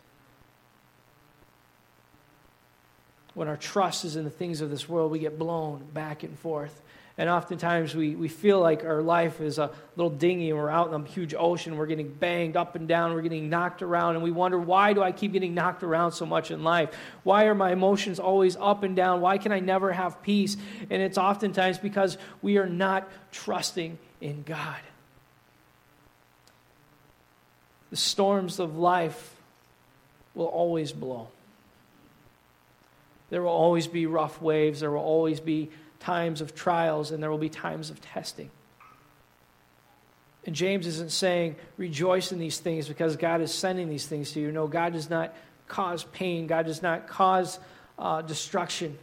when 3.35 3.47
our 3.47 3.57
trust 3.57 4.05
is 4.05 4.16
in 4.16 4.25
the 4.25 4.31
things 4.31 4.61
of 4.61 4.68
this 4.68 4.88
world, 4.88 5.12
we 5.12 5.20
get 5.20 5.38
blown 5.38 5.87
back 5.94 6.25
and 6.25 6.37
forth. 6.37 6.83
And 7.16 7.31
oftentimes 7.31 7.94
we, 7.94 8.16
we 8.16 8.27
feel 8.27 8.59
like 8.59 8.85
our 8.85 9.00
life 9.00 9.40
is 9.40 9.59
a 9.59 9.70
little 9.94 10.11
dinghy 10.11 10.50
and 10.50 10.59
we're 10.59 10.68
out 10.68 10.92
in 10.92 10.94
a 11.00 11.05
huge 11.07 11.33
ocean. 11.33 11.77
We're 11.77 11.87
getting 11.87 12.12
banged 12.12 12.57
up 12.57 12.74
and 12.74 12.88
down. 12.88 13.14
We're 13.14 13.22
getting 13.22 13.48
knocked 13.48 13.83
around. 13.83 14.16
And 14.16 14.24
we 14.24 14.33
wonder, 14.33 14.59
why 14.59 14.94
do 14.94 15.03
I 15.03 15.12
keep 15.12 15.33
getting 15.33 15.55
knocked 15.55 15.85
around 15.85 16.11
so 16.11 16.27
much 16.27 16.50
in 16.50 16.64
life? 16.64 16.90
Why 17.22 17.44
are 17.44 17.55
my 17.55 17.70
emotions 17.70 18.18
always 18.18 18.57
up 18.57 18.83
and 18.83 18.96
down? 18.96 19.20
Why 19.20 19.38
can 19.38 19.53
I 19.53 19.61
never 19.61 19.92
have 19.92 20.22
peace? 20.22 20.57
And 20.90 21.00
it's 21.00 21.16
oftentimes 21.16 21.79
because 21.79 22.18
we 22.42 22.59
are 22.59 22.68
not 22.68 23.09
trusting 23.31 23.96
in 24.20 24.42
God. 24.42 24.81
The 27.90 27.96
storms 27.96 28.59
of 28.59 28.77
life 28.77 29.37
will 30.35 30.46
always 30.46 30.90
blow. 30.90 31.29
There 33.31 33.40
will 33.42 33.50
always 33.50 33.87
be 33.87 34.07
rough 34.07 34.42
waves. 34.42 34.81
There 34.81 34.90
will 34.90 34.98
always 34.98 35.38
be 35.38 35.70
times 36.05 36.43
of 36.43 36.55
trials 36.55 37.11
and 37.11 37.23
there 37.23 37.31
will 37.31 37.38
be 37.38 37.49
times 37.49 37.88
of 37.88 37.99
testing. 37.99 38.51
And 40.45 40.55
James 40.55 40.87
isn't 40.87 41.11
saying 41.11 41.57
rejoice 41.79 42.31
in 42.31 42.38
these 42.38 42.59
things 42.59 42.87
because 42.87 43.17
God 43.17 43.40
is 43.40 43.53
sending 43.53 43.88
these 43.88 44.07
things 44.07 44.33
to 44.33 44.40
you. 44.40 44.53
No, 44.53 44.67
God 44.67 44.93
does 44.93 45.09
not 45.09 45.35
cause 45.67 46.05
pain, 46.05 46.47
God 46.47 46.67
does 46.67 46.83
not 46.83 47.09
cause 47.09 47.59
uh, 47.99 48.21
destruction. 48.21 48.99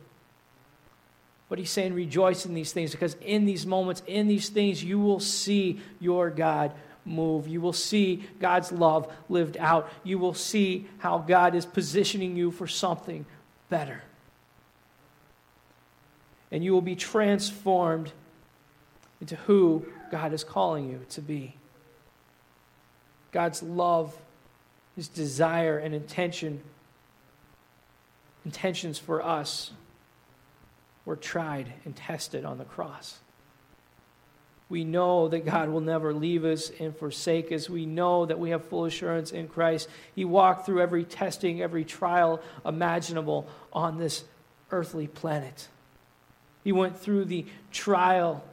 But 1.49 1.57
he's 1.57 1.71
saying 1.71 1.95
rejoice 1.95 2.45
in 2.45 2.53
these 2.53 2.71
things 2.71 2.91
because 2.91 3.15
in 3.15 3.45
these 3.45 3.65
moments, 3.65 4.03
in 4.05 4.27
these 4.27 4.49
things, 4.49 4.83
you 4.83 4.99
will 4.99 5.19
see 5.19 5.81
your 5.99 6.29
God 6.29 6.71
move. 7.03 7.47
You 7.47 7.61
will 7.61 7.73
see 7.73 8.23
God's 8.39 8.71
love 8.71 9.11
lived 9.27 9.57
out. 9.57 9.91
You 10.03 10.19
will 10.19 10.35
see 10.35 10.87
how 10.99 11.17
God 11.17 11.55
is 11.55 11.65
positioning 11.65 12.37
you 12.37 12.51
for 12.51 12.67
something 12.67 13.25
better 13.69 14.03
and 16.51 16.63
you 16.63 16.73
will 16.73 16.81
be 16.81 16.95
transformed 16.95 18.11
into 19.19 19.35
who 19.35 19.85
God 20.11 20.33
is 20.33 20.43
calling 20.43 20.89
you 20.89 21.05
to 21.09 21.21
be. 21.21 21.55
God's 23.31 23.63
love, 23.63 24.15
his 24.95 25.07
desire 25.07 25.77
and 25.77 25.95
intention 25.95 26.61
intentions 28.43 28.97
for 28.97 29.23
us 29.23 29.71
were 31.05 31.15
tried 31.15 31.71
and 31.85 31.95
tested 31.95 32.45
on 32.45 32.57
the 32.57 32.65
cross. 32.65 33.19
We 34.69 34.85
know 34.85 35.27
that 35.27 35.45
God 35.45 35.69
will 35.69 35.81
never 35.81 36.13
leave 36.13 36.45
us 36.45 36.71
and 36.79 36.95
forsake 36.95 37.51
us. 37.51 37.69
We 37.69 37.85
know 37.85 38.25
that 38.25 38.39
we 38.39 38.51
have 38.51 38.63
full 38.65 38.85
assurance 38.85 39.31
in 39.31 39.49
Christ. 39.49 39.89
He 40.15 40.23
walked 40.23 40.65
through 40.65 40.81
every 40.81 41.03
testing, 41.03 41.61
every 41.61 41.83
trial 41.83 42.41
imaginable 42.65 43.49
on 43.73 43.97
this 43.97 44.23
earthly 44.71 45.07
planet. 45.07 45.67
He 46.63 46.71
went 46.71 46.99
through 46.99 47.25
the 47.25 47.45
trial 47.71 48.43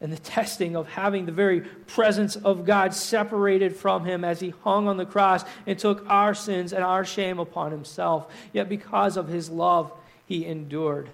and 0.00 0.12
the 0.12 0.18
testing 0.18 0.76
of 0.76 0.88
having 0.88 1.26
the 1.26 1.32
very 1.32 1.60
presence 1.60 2.36
of 2.36 2.64
God 2.64 2.94
separated 2.94 3.74
from 3.74 4.04
him 4.04 4.24
as 4.24 4.38
he 4.38 4.50
hung 4.62 4.86
on 4.86 4.96
the 4.96 5.06
cross 5.06 5.44
and 5.66 5.78
took 5.78 6.08
our 6.08 6.34
sins 6.34 6.72
and 6.72 6.84
our 6.84 7.04
shame 7.04 7.40
upon 7.40 7.72
himself. 7.72 8.32
Yet, 8.52 8.68
because 8.68 9.16
of 9.16 9.26
his 9.26 9.50
love, 9.50 9.92
he 10.26 10.46
endured. 10.46 11.10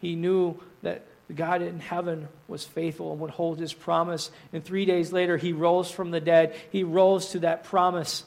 He 0.00 0.14
knew 0.14 0.60
that 0.82 1.06
God 1.34 1.60
in 1.60 1.80
heaven 1.80 2.28
was 2.46 2.64
faithful 2.64 3.10
and 3.10 3.20
would 3.20 3.30
hold 3.30 3.58
his 3.58 3.72
promise. 3.72 4.30
And 4.52 4.64
three 4.64 4.84
days 4.84 5.12
later, 5.12 5.36
he 5.36 5.52
rose 5.52 5.90
from 5.90 6.12
the 6.12 6.20
dead. 6.20 6.54
He 6.70 6.84
rose 6.84 7.30
to 7.30 7.40
that 7.40 7.64
promise. 7.64 8.22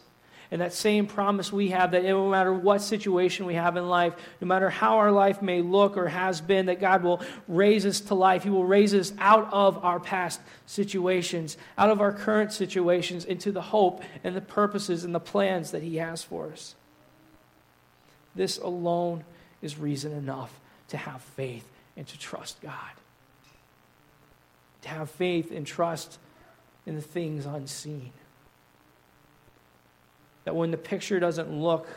And 0.51 0.61
that 0.61 0.73
same 0.73 1.05
promise 1.05 1.53
we 1.53 1.69
have 1.69 1.91
that 1.91 2.03
no 2.03 2.27
matter 2.27 2.51
what 2.51 2.81
situation 2.81 3.45
we 3.45 3.53
have 3.53 3.77
in 3.77 3.87
life, 3.87 4.15
no 4.41 4.47
matter 4.47 4.69
how 4.69 4.97
our 4.97 5.11
life 5.11 5.43
may 5.43 5.61
look 5.61 5.95
or 5.95 6.07
has 6.07 6.41
been, 6.41 6.65
that 6.65 6.81
God 6.81 7.03
will 7.03 7.21
raise 7.47 7.85
us 7.85 7.99
to 8.01 8.15
life. 8.15 8.43
He 8.43 8.49
will 8.49 8.65
raise 8.65 8.95
us 8.95 9.13
out 9.19 9.47
of 9.51 9.83
our 9.85 9.99
past 9.99 10.41
situations, 10.65 11.55
out 11.77 11.91
of 11.91 12.01
our 12.01 12.11
current 12.11 12.51
situations, 12.51 13.25
into 13.25 13.51
the 13.51 13.61
hope 13.61 14.01
and 14.23 14.35
the 14.35 14.41
purposes 14.41 15.03
and 15.03 15.13
the 15.13 15.19
plans 15.19 15.69
that 15.69 15.83
He 15.83 15.97
has 15.97 16.23
for 16.23 16.51
us. 16.51 16.73
This 18.33 18.57
alone 18.57 19.25
is 19.61 19.77
reason 19.77 20.11
enough 20.13 20.59
to 20.87 20.97
have 20.97 21.21
faith 21.21 21.67
and 21.95 22.07
to 22.07 22.17
trust 22.17 22.59
God. 22.61 22.73
To 24.81 24.89
have 24.89 25.11
faith 25.11 25.51
and 25.51 25.67
trust 25.67 26.17
in 26.87 26.95
the 26.95 27.01
things 27.01 27.45
unseen 27.45 28.13
that 30.49 30.55
when 30.55 30.71
the 30.71 30.77
picture 30.77 31.19
doesn't 31.19 31.53
look 31.53 31.87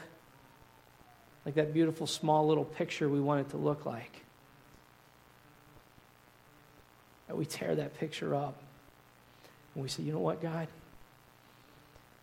like 1.47 1.55
that 1.55 1.73
beautiful 1.73 2.07
small 2.07 2.47
little 2.47 2.67
picture 2.67 3.09
we 3.09 3.19
want 3.19 3.41
it 3.41 3.49
to 3.49 3.57
look 3.57 3.87
like, 3.87 4.27
that 7.29 7.35
we 7.35 7.47
tear 7.47 7.75
that 7.77 7.99
picture 7.99 8.35
up 8.35 8.61
and 9.75 9.83
we 9.83 9.88
say, 9.88 10.03
you 10.03 10.12
know 10.12 10.19
what, 10.19 10.43
God? 10.43 10.69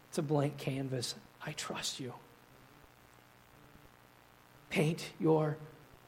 It's 0.10 0.20
a 0.20 0.22
blank 0.22 0.60
canvas. 0.60 1.15
I 1.44 1.54
trust 1.54 2.00
you. 2.00 2.13
Paint 4.70 5.10
your 5.20 5.58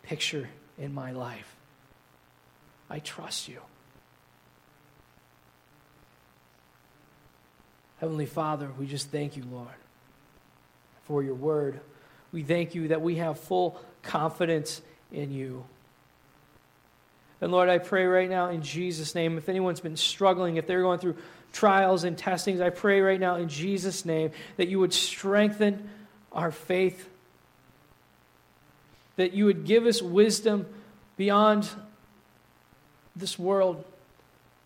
picture 0.04 0.50
in 0.78 0.94
my 0.94 1.14
life. 1.14 1.56
I 2.92 3.00
trust 3.00 3.50
you. 3.50 3.60
Heavenly 8.00 8.28
Father, 8.28 8.70
we 8.78 8.86
just 8.86 9.10
thank 9.10 9.36
you, 9.36 9.46
Lord 9.52 9.81
for 11.12 11.22
your 11.22 11.36
word. 11.36 11.82
We 12.32 12.42
thank 12.42 12.74
you 12.74 12.88
that 12.88 13.02
we 13.02 13.18
have 13.18 13.38
full 13.38 13.78
confidence 14.02 14.82
in 15.12 15.30
you. 15.30 15.66
And 17.42 17.52
Lord, 17.52 17.68
I 17.68 17.80
pray 17.80 18.06
right 18.06 18.30
now 18.30 18.48
in 18.48 18.62
Jesus' 18.62 19.14
name, 19.14 19.38
if 19.38 19.50
anyone's 19.50 19.82
been 19.82 19.98
struggling, 19.98 20.56
if 20.56 20.68
they're 20.68 20.84
going 20.84 21.00
through 21.00 21.18
trials 21.52 22.06
and 22.06 22.18
testings, 22.18 22.62
I 22.62 22.70
pray 22.70 23.02
right 23.02 23.20
now 23.20 23.36
in 23.36 23.50
Jesus' 23.50 24.06
name 24.06 24.32
that 24.56 24.70
you 24.70 24.80
would 24.80 24.94
strengthen 24.94 25.90
our 26.32 26.50
faith, 26.50 27.10
that 29.18 29.34
you 29.34 29.44
would 29.44 29.66
give 29.66 29.86
us 29.86 30.02
wisdom 30.02 30.66
beyond 31.18 31.68
this 33.18 33.38
world 33.38 33.84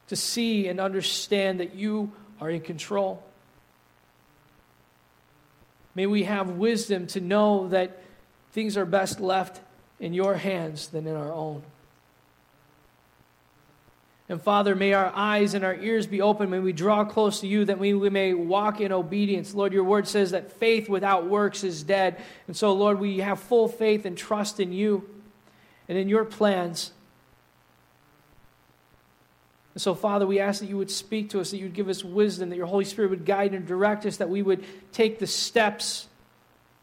to 0.09 0.15
see 0.15 0.67
and 0.67 0.79
understand 0.79 1.59
that 1.59 1.73
you 1.73 2.11
are 2.39 2.51
in 2.51 2.61
control. 2.61 3.23
May 5.95 6.05
we 6.05 6.23
have 6.23 6.51
wisdom 6.51 7.07
to 7.07 7.21
know 7.21 7.69
that 7.69 8.01
things 8.51 8.77
are 8.77 8.85
best 8.85 9.19
left 9.19 9.61
in 9.99 10.13
your 10.13 10.35
hands 10.35 10.89
than 10.89 11.07
in 11.07 11.15
our 11.15 11.31
own. 11.31 11.63
And 14.27 14.41
Father, 14.41 14.75
may 14.75 14.93
our 14.93 15.11
eyes 15.15 15.53
and 15.53 15.63
our 15.63 15.75
ears 15.75 16.07
be 16.07 16.19
open. 16.19 16.49
May 16.49 16.59
we 16.59 16.73
draw 16.73 17.05
close 17.05 17.41
to 17.41 17.47
you 17.47 17.65
that 17.65 17.77
we, 17.77 17.93
we 17.93 18.09
may 18.09 18.33
walk 18.33 18.81
in 18.81 18.91
obedience. 18.91 19.53
Lord, 19.53 19.71
your 19.71 19.83
word 19.83 20.07
says 20.07 20.31
that 20.31 20.51
faith 20.53 20.89
without 20.89 21.27
works 21.27 21.63
is 21.63 21.83
dead. 21.83 22.19
And 22.47 22.57
so, 22.57 22.73
Lord, 22.73 22.99
we 22.99 23.19
have 23.19 23.39
full 23.39 23.67
faith 23.67 24.03
and 24.03 24.17
trust 24.17 24.59
in 24.59 24.73
you 24.73 25.07
and 25.87 25.97
in 25.97 26.09
your 26.09 26.25
plans. 26.25 26.91
And 29.75 29.81
so, 29.81 29.93
Father, 29.93 30.25
we 30.25 30.39
ask 30.39 30.61
that 30.61 30.69
you 30.69 30.77
would 30.77 30.89
speak 30.89 31.29
to 31.31 31.41
us, 31.41 31.51
that 31.51 31.57
you 31.57 31.65
would 31.65 31.73
give 31.73 31.89
us 31.89 32.03
wisdom, 32.03 32.49
that 32.49 32.55
your 32.55 32.65
Holy 32.65 32.85
Spirit 32.85 33.09
would 33.09 33.25
guide 33.25 33.53
and 33.53 33.67
direct 33.67 34.05
us, 34.05 34.17
that 34.17 34.29
we 34.29 34.41
would 34.41 34.63
take 34.93 35.19
the 35.19 35.27
steps 35.27 36.07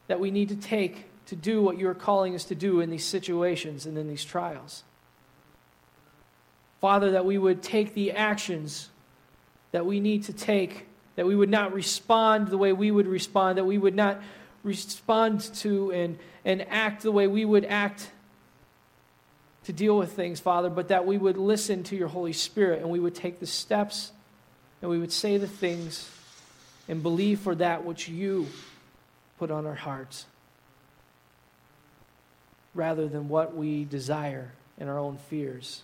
that 0.08 0.20
we 0.20 0.30
need 0.30 0.50
to 0.50 0.56
take 0.56 1.06
to 1.26 1.34
do 1.34 1.62
what 1.62 1.78
you 1.78 1.88
are 1.88 1.94
calling 1.94 2.34
us 2.34 2.44
to 2.44 2.54
do 2.54 2.80
in 2.80 2.90
these 2.90 3.04
situations 3.04 3.86
and 3.86 3.96
in 3.96 4.08
these 4.08 4.24
trials. 4.24 4.84
Father, 6.82 7.12
that 7.12 7.24
we 7.24 7.38
would 7.38 7.62
take 7.62 7.94
the 7.94 8.12
actions 8.12 8.90
that 9.70 9.86
we 9.86 9.98
need 9.98 10.24
to 10.24 10.34
take, 10.34 10.86
that 11.16 11.24
we 11.24 11.34
would 11.34 11.48
not 11.48 11.72
respond 11.72 12.48
the 12.48 12.58
way 12.58 12.74
we 12.74 12.90
would 12.90 13.06
respond, 13.06 13.56
that 13.56 13.64
we 13.64 13.78
would 13.78 13.94
not 13.94 14.20
respond 14.62 15.40
to 15.40 15.90
and, 15.92 16.18
and 16.44 16.66
act 16.68 17.02
the 17.02 17.12
way 17.12 17.26
we 17.26 17.46
would 17.46 17.64
act 17.64 18.10
to 19.64 19.72
deal 19.72 19.96
with 19.96 20.12
things, 20.12 20.40
Father, 20.40 20.70
but 20.70 20.88
that 20.88 21.06
we 21.06 21.18
would 21.18 21.36
listen 21.36 21.82
to 21.84 21.96
your 21.96 22.08
Holy 22.08 22.32
Spirit 22.32 22.80
and 22.80 22.90
we 22.90 22.98
would 22.98 23.14
take 23.14 23.40
the 23.40 23.46
steps 23.46 24.12
and 24.80 24.90
we 24.90 24.98
would 24.98 25.12
say 25.12 25.36
the 25.36 25.46
things 25.46 26.10
and 26.88 27.02
believe 27.02 27.40
for 27.40 27.54
that 27.54 27.84
which 27.84 28.08
you 28.08 28.48
put 29.38 29.50
on 29.50 29.66
our 29.66 29.74
hearts 29.74 30.26
rather 32.74 33.06
than 33.06 33.28
what 33.28 33.54
we 33.56 33.84
desire 33.84 34.52
in 34.78 34.88
our 34.88 34.98
own 34.98 35.18
fears 35.28 35.82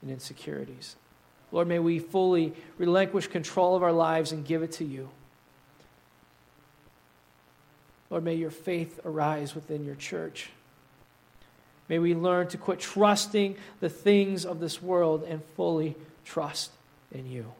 and 0.00 0.10
insecurities. 0.10 0.96
Lord, 1.50 1.68
may 1.68 1.78
we 1.78 1.98
fully 1.98 2.54
relinquish 2.78 3.26
control 3.26 3.76
of 3.76 3.82
our 3.82 3.92
lives 3.92 4.32
and 4.32 4.44
give 4.44 4.62
it 4.62 4.72
to 4.72 4.84
you. 4.84 5.10
Lord, 8.08 8.24
may 8.24 8.34
your 8.34 8.50
faith 8.50 9.00
arise 9.04 9.54
within 9.54 9.84
your 9.84 9.94
church. 9.94 10.50
May 11.92 11.98
we 11.98 12.14
learn 12.14 12.48
to 12.48 12.56
quit 12.56 12.80
trusting 12.80 13.54
the 13.80 13.90
things 13.90 14.46
of 14.46 14.60
this 14.60 14.80
world 14.80 15.24
and 15.28 15.44
fully 15.56 15.94
trust 16.24 16.70
in 17.10 17.30
you. 17.30 17.52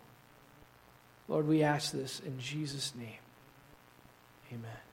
Lord, 1.29 1.47
we 1.47 1.63
ask 1.63 1.93
this 1.93 2.19
in 2.21 2.41
Jesus' 2.41 2.95
name. 2.99 3.21
Amen. 4.51 4.92